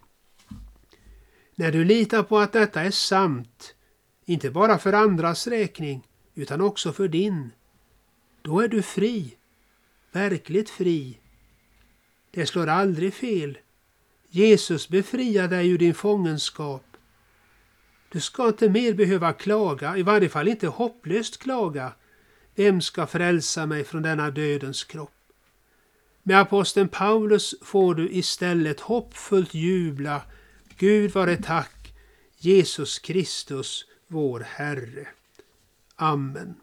När 1.55 1.71
du 1.71 1.83
litar 1.83 2.23
på 2.23 2.37
att 2.37 2.53
detta 2.53 2.81
är 2.81 2.91
sant, 2.91 3.75
inte 4.25 4.51
bara 4.51 4.77
för 4.77 4.93
andras 4.93 5.47
räkning 5.47 6.07
utan 6.35 6.61
också 6.61 6.93
för 6.93 7.07
din, 7.07 7.51
då 8.43 8.59
är 8.59 8.67
du 8.67 8.81
fri, 8.81 9.35
verkligt 10.11 10.69
fri. 10.69 11.17
Det 12.31 12.45
slår 12.45 12.67
aldrig 12.67 13.13
fel. 13.13 13.57
Jesus 14.29 14.89
befriar 14.89 15.47
dig 15.47 15.69
ur 15.69 15.77
din 15.77 15.93
fångenskap. 15.93 16.97
Du 18.09 18.21
ska 18.21 18.47
inte 18.47 18.69
mer 18.69 18.93
behöva 18.93 19.33
klaga, 19.33 19.97
i 19.97 20.03
varje 20.03 20.29
fall 20.29 20.47
inte 20.47 20.67
hopplöst 20.67 21.37
klaga. 21.37 21.93
Vem 22.55 22.81
ska 22.81 23.07
frälsa 23.07 23.65
mig 23.65 23.83
från 23.83 24.01
denna 24.01 24.29
dödens 24.29 24.83
kropp? 24.83 25.23
Med 26.23 26.39
aposteln 26.39 26.87
Paulus 26.87 27.55
får 27.61 27.95
du 27.95 28.09
istället 28.09 28.79
hoppfullt 28.79 29.53
jubla. 29.53 30.21
Gud 30.77 31.11
vare 31.11 31.37
tack, 31.37 31.93
Jesus 32.37 32.99
Kristus, 32.99 33.85
vår 34.07 34.39
Herre. 34.39 35.07
Amen. 35.95 36.62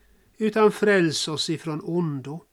utan 0.41 0.71
fräls 0.71 1.27
oss 1.27 1.49
ifrån 1.49 1.81
ondo. 1.83 2.43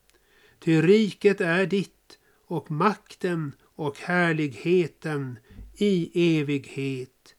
Ty 0.59 0.83
riket 0.83 1.41
är 1.41 1.67
ditt 1.67 2.19
och 2.47 2.71
makten 2.71 3.53
och 3.63 3.99
härligheten 3.99 5.39
i 5.77 6.11
evighet. 6.41 7.35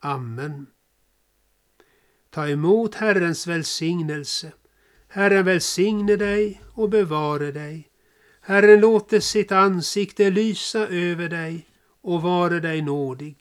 Amen. 0.00 0.66
Ta 2.30 2.48
emot 2.48 2.94
Herrens 2.94 3.46
välsignelse. 3.46 4.52
Herren 5.08 5.44
välsigne 5.44 6.16
dig 6.16 6.62
och 6.72 6.88
bevare 6.88 7.52
dig. 7.52 7.88
Herren 8.40 8.80
låte 8.80 9.20
sitt 9.20 9.52
ansikte 9.52 10.30
lysa 10.30 10.88
över 10.88 11.28
dig 11.28 11.66
och 12.02 12.22
vare 12.22 12.60
dig 12.60 12.82
nådig. 12.82 13.36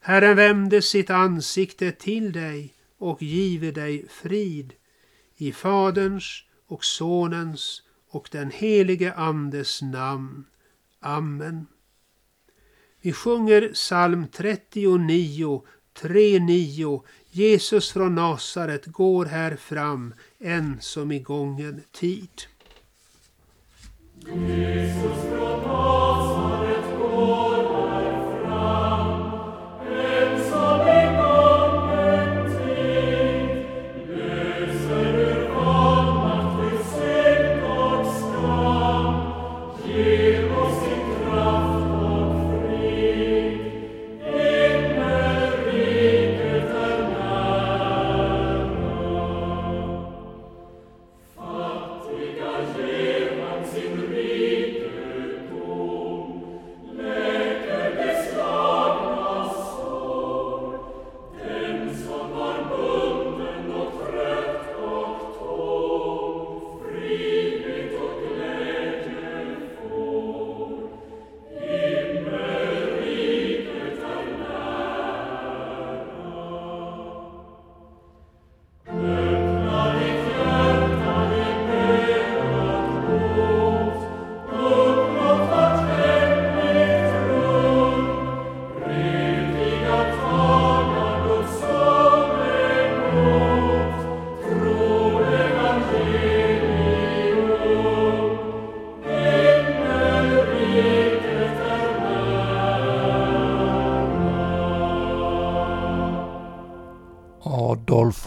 Herren 0.00 0.36
vände 0.36 0.82
sitt 0.82 1.10
ansikte 1.10 1.92
till 1.92 2.32
dig 2.32 2.74
och 2.98 3.22
give 3.22 3.70
dig 3.70 4.08
frid. 4.08 4.72
I 5.40 5.52
Faderns 5.52 6.44
och 6.66 6.84
Sonens 6.84 7.82
och 8.10 8.28
den 8.32 8.50
helige 8.50 9.12
Andes 9.12 9.82
namn. 9.82 10.44
Amen. 11.00 11.66
Vi 13.00 13.12
sjunger 13.12 13.68
psalm 13.72 14.26
39, 14.32 15.62
3.9. 16.00 17.02
Jesus 17.30 17.92
från 17.92 18.14
Nasaret 18.14 18.86
går 18.86 19.24
här 19.24 19.56
fram, 19.56 20.14
än 20.38 20.80
som 20.80 21.12
i 21.12 21.18
gången 21.18 21.82
tid. 21.92 22.42
Jesus 24.26 24.99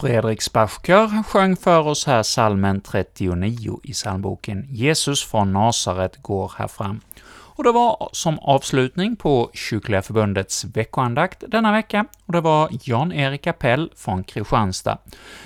Fredrik 0.04 0.42
Spachkör 0.42 1.22
sjöng 1.22 1.56
för 1.56 1.86
oss 1.86 2.06
här 2.06 2.22
salmen 2.22 2.80
39 2.80 3.80
i 3.82 3.92
psalmboken 3.92 4.66
”Jesus 4.70 5.24
från 5.24 5.52
Nasaret 5.52 6.22
går 6.22 6.52
här 6.58 6.68
fram”. 6.68 7.00
Och 7.26 7.64
det 7.64 7.72
var 7.72 8.08
som 8.12 8.38
avslutning 8.38 9.16
på 9.16 9.50
Kyrkliga 9.54 10.02
Förbundets 10.02 10.64
veckoandakt 10.64 11.44
denna 11.48 11.72
vecka, 11.72 12.06
och 12.26 12.32
det 12.32 12.40
var 12.40 12.68
Jan-Erik 12.82 13.46
Appell 13.46 13.90
från 13.96 14.24
Kristianstad 14.24 14.98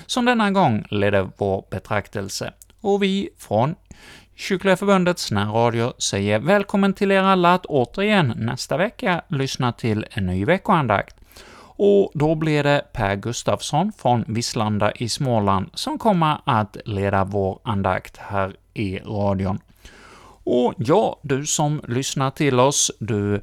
som 0.05 0.25
denna 0.25 0.51
gång 0.51 0.85
ledde 0.89 1.29
vår 1.37 1.65
betraktelse. 1.71 2.53
Och 2.81 3.03
vi 3.03 3.29
från 3.37 3.75
Kyrkliga 4.35 4.77
Förbundets 4.77 5.31
närradio 5.31 5.93
säger 5.97 6.39
välkommen 6.39 6.93
till 6.93 7.11
er 7.11 7.23
alla 7.23 7.53
att 7.53 7.65
återigen 7.65 8.33
nästa 8.37 8.77
vecka 8.77 9.21
lyssna 9.27 9.71
till 9.71 10.05
en 10.11 10.25
ny 10.25 10.45
veckoandakt. 10.45 11.18
Och 11.81 12.11
då 12.13 12.35
blir 12.35 12.63
det 12.63 12.85
Per 12.93 13.15
Gustafsson 13.15 13.91
från 13.97 14.23
Visslanda 14.27 14.91
i 14.91 15.09
Småland 15.09 15.69
som 15.73 15.97
kommer 15.97 16.37
att 16.45 16.77
leda 16.85 17.23
vår 17.23 17.59
andakt 17.63 18.17
här 18.17 18.55
i 18.73 18.99
radion. 18.99 19.59
Och 20.43 20.73
ja, 20.77 21.19
du 21.21 21.45
som 21.45 21.81
lyssnar 21.87 22.31
till 22.31 22.59
oss, 22.59 22.91
du 22.99 23.41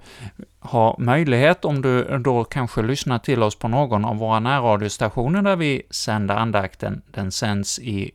har 0.58 0.96
möjlighet, 0.98 1.64
om 1.64 1.82
du 1.82 2.18
då 2.18 2.44
kanske 2.44 2.82
lyssnar 2.82 3.18
till 3.18 3.42
oss 3.42 3.58
på 3.58 3.68
någon 3.68 4.04
av 4.04 4.16
våra 4.16 4.40
närradiostationer 4.40 5.42
där 5.42 5.56
vi 5.56 5.82
sänder 5.90 6.34
andakten, 6.34 7.02
den 7.10 7.32
sänds 7.32 7.78
i 7.78 8.10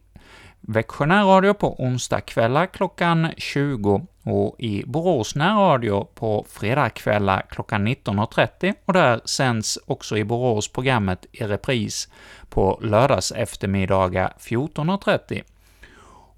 Växjö 0.60 1.05
närradio 1.05 1.53
på 1.53 1.84
onsdagskvällar 1.84 2.65
klockan 2.65 3.27
20 3.38 4.07
och 4.23 4.55
i 4.60 4.84
Borås 4.86 5.36
närradio 5.36 6.07
på 6.15 6.45
fredagskvällar 6.49 7.43
klockan 7.49 7.88
19.30 7.88 8.73
och 8.86 8.93
där 8.93 9.21
sänds 9.25 9.79
också 9.86 10.17
i 10.17 10.23
Borås 10.23 10.67
programmet 10.67 11.25
i 11.31 11.43
repris 11.43 12.10
på 12.49 12.79
lördags 12.81 13.31
eftermiddagar 13.31 14.34
14.30. 14.39 15.41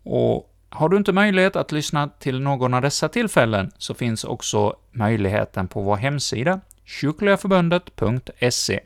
Och 0.03 0.49
har 0.69 0.89
du 0.89 0.97
inte 0.97 1.11
möjlighet 1.11 1.55
att 1.55 1.71
lyssna 1.71 2.09
till 2.19 2.41
någon 2.41 2.73
av 2.73 2.81
dessa 2.81 3.09
tillfällen 3.09 3.71
så 3.77 3.93
finns 3.93 4.23
också 4.23 4.75
möjligheten 4.91 5.67
på 5.67 5.81
vår 5.81 5.95
hemsida 5.95 6.59
kyrkligaförbundet.se. 6.85 8.79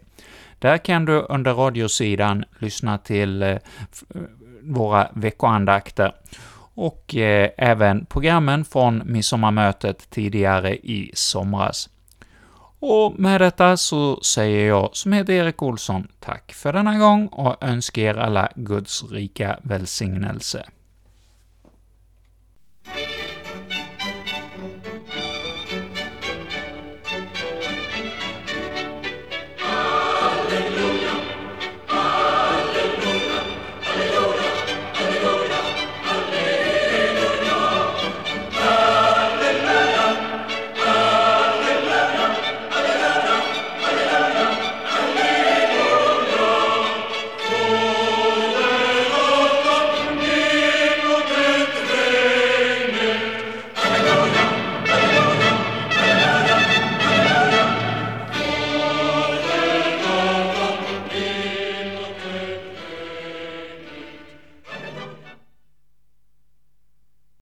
Där 0.59 0.77
kan 0.77 1.05
du 1.05 1.13
under 1.29 1.53
radiosidan 1.53 2.45
lyssna 2.59 2.97
till 2.97 3.43
eh, 3.43 3.57
våra 4.61 5.07
veckoandakter 5.13 6.15
och 6.77 7.15
eh, 7.15 7.49
även 7.57 8.05
programmen 8.05 8.65
från 8.65 9.01
midsommarmötet 9.05 10.09
tidigare 10.09 10.75
i 10.75 11.11
somras. 11.13 11.89
Och 12.79 13.19
med 13.19 13.41
detta 13.41 13.77
så 13.77 14.21
säger 14.21 14.67
jag, 14.67 14.89
som 14.93 15.13
heter 15.13 15.33
Erik 15.33 15.61
Olsson, 15.61 16.07
tack 16.19 16.53
för 16.53 16.73
denna 16.73 16.97
gång 16.97 17.27
och 17.27 17.63
önskar 17.63 18.01
er 18.01 18.15
alla 18.15 18.49
Guds 18.55 19.03
rika 19.11 19.59
välsignelse. 19.63 20.65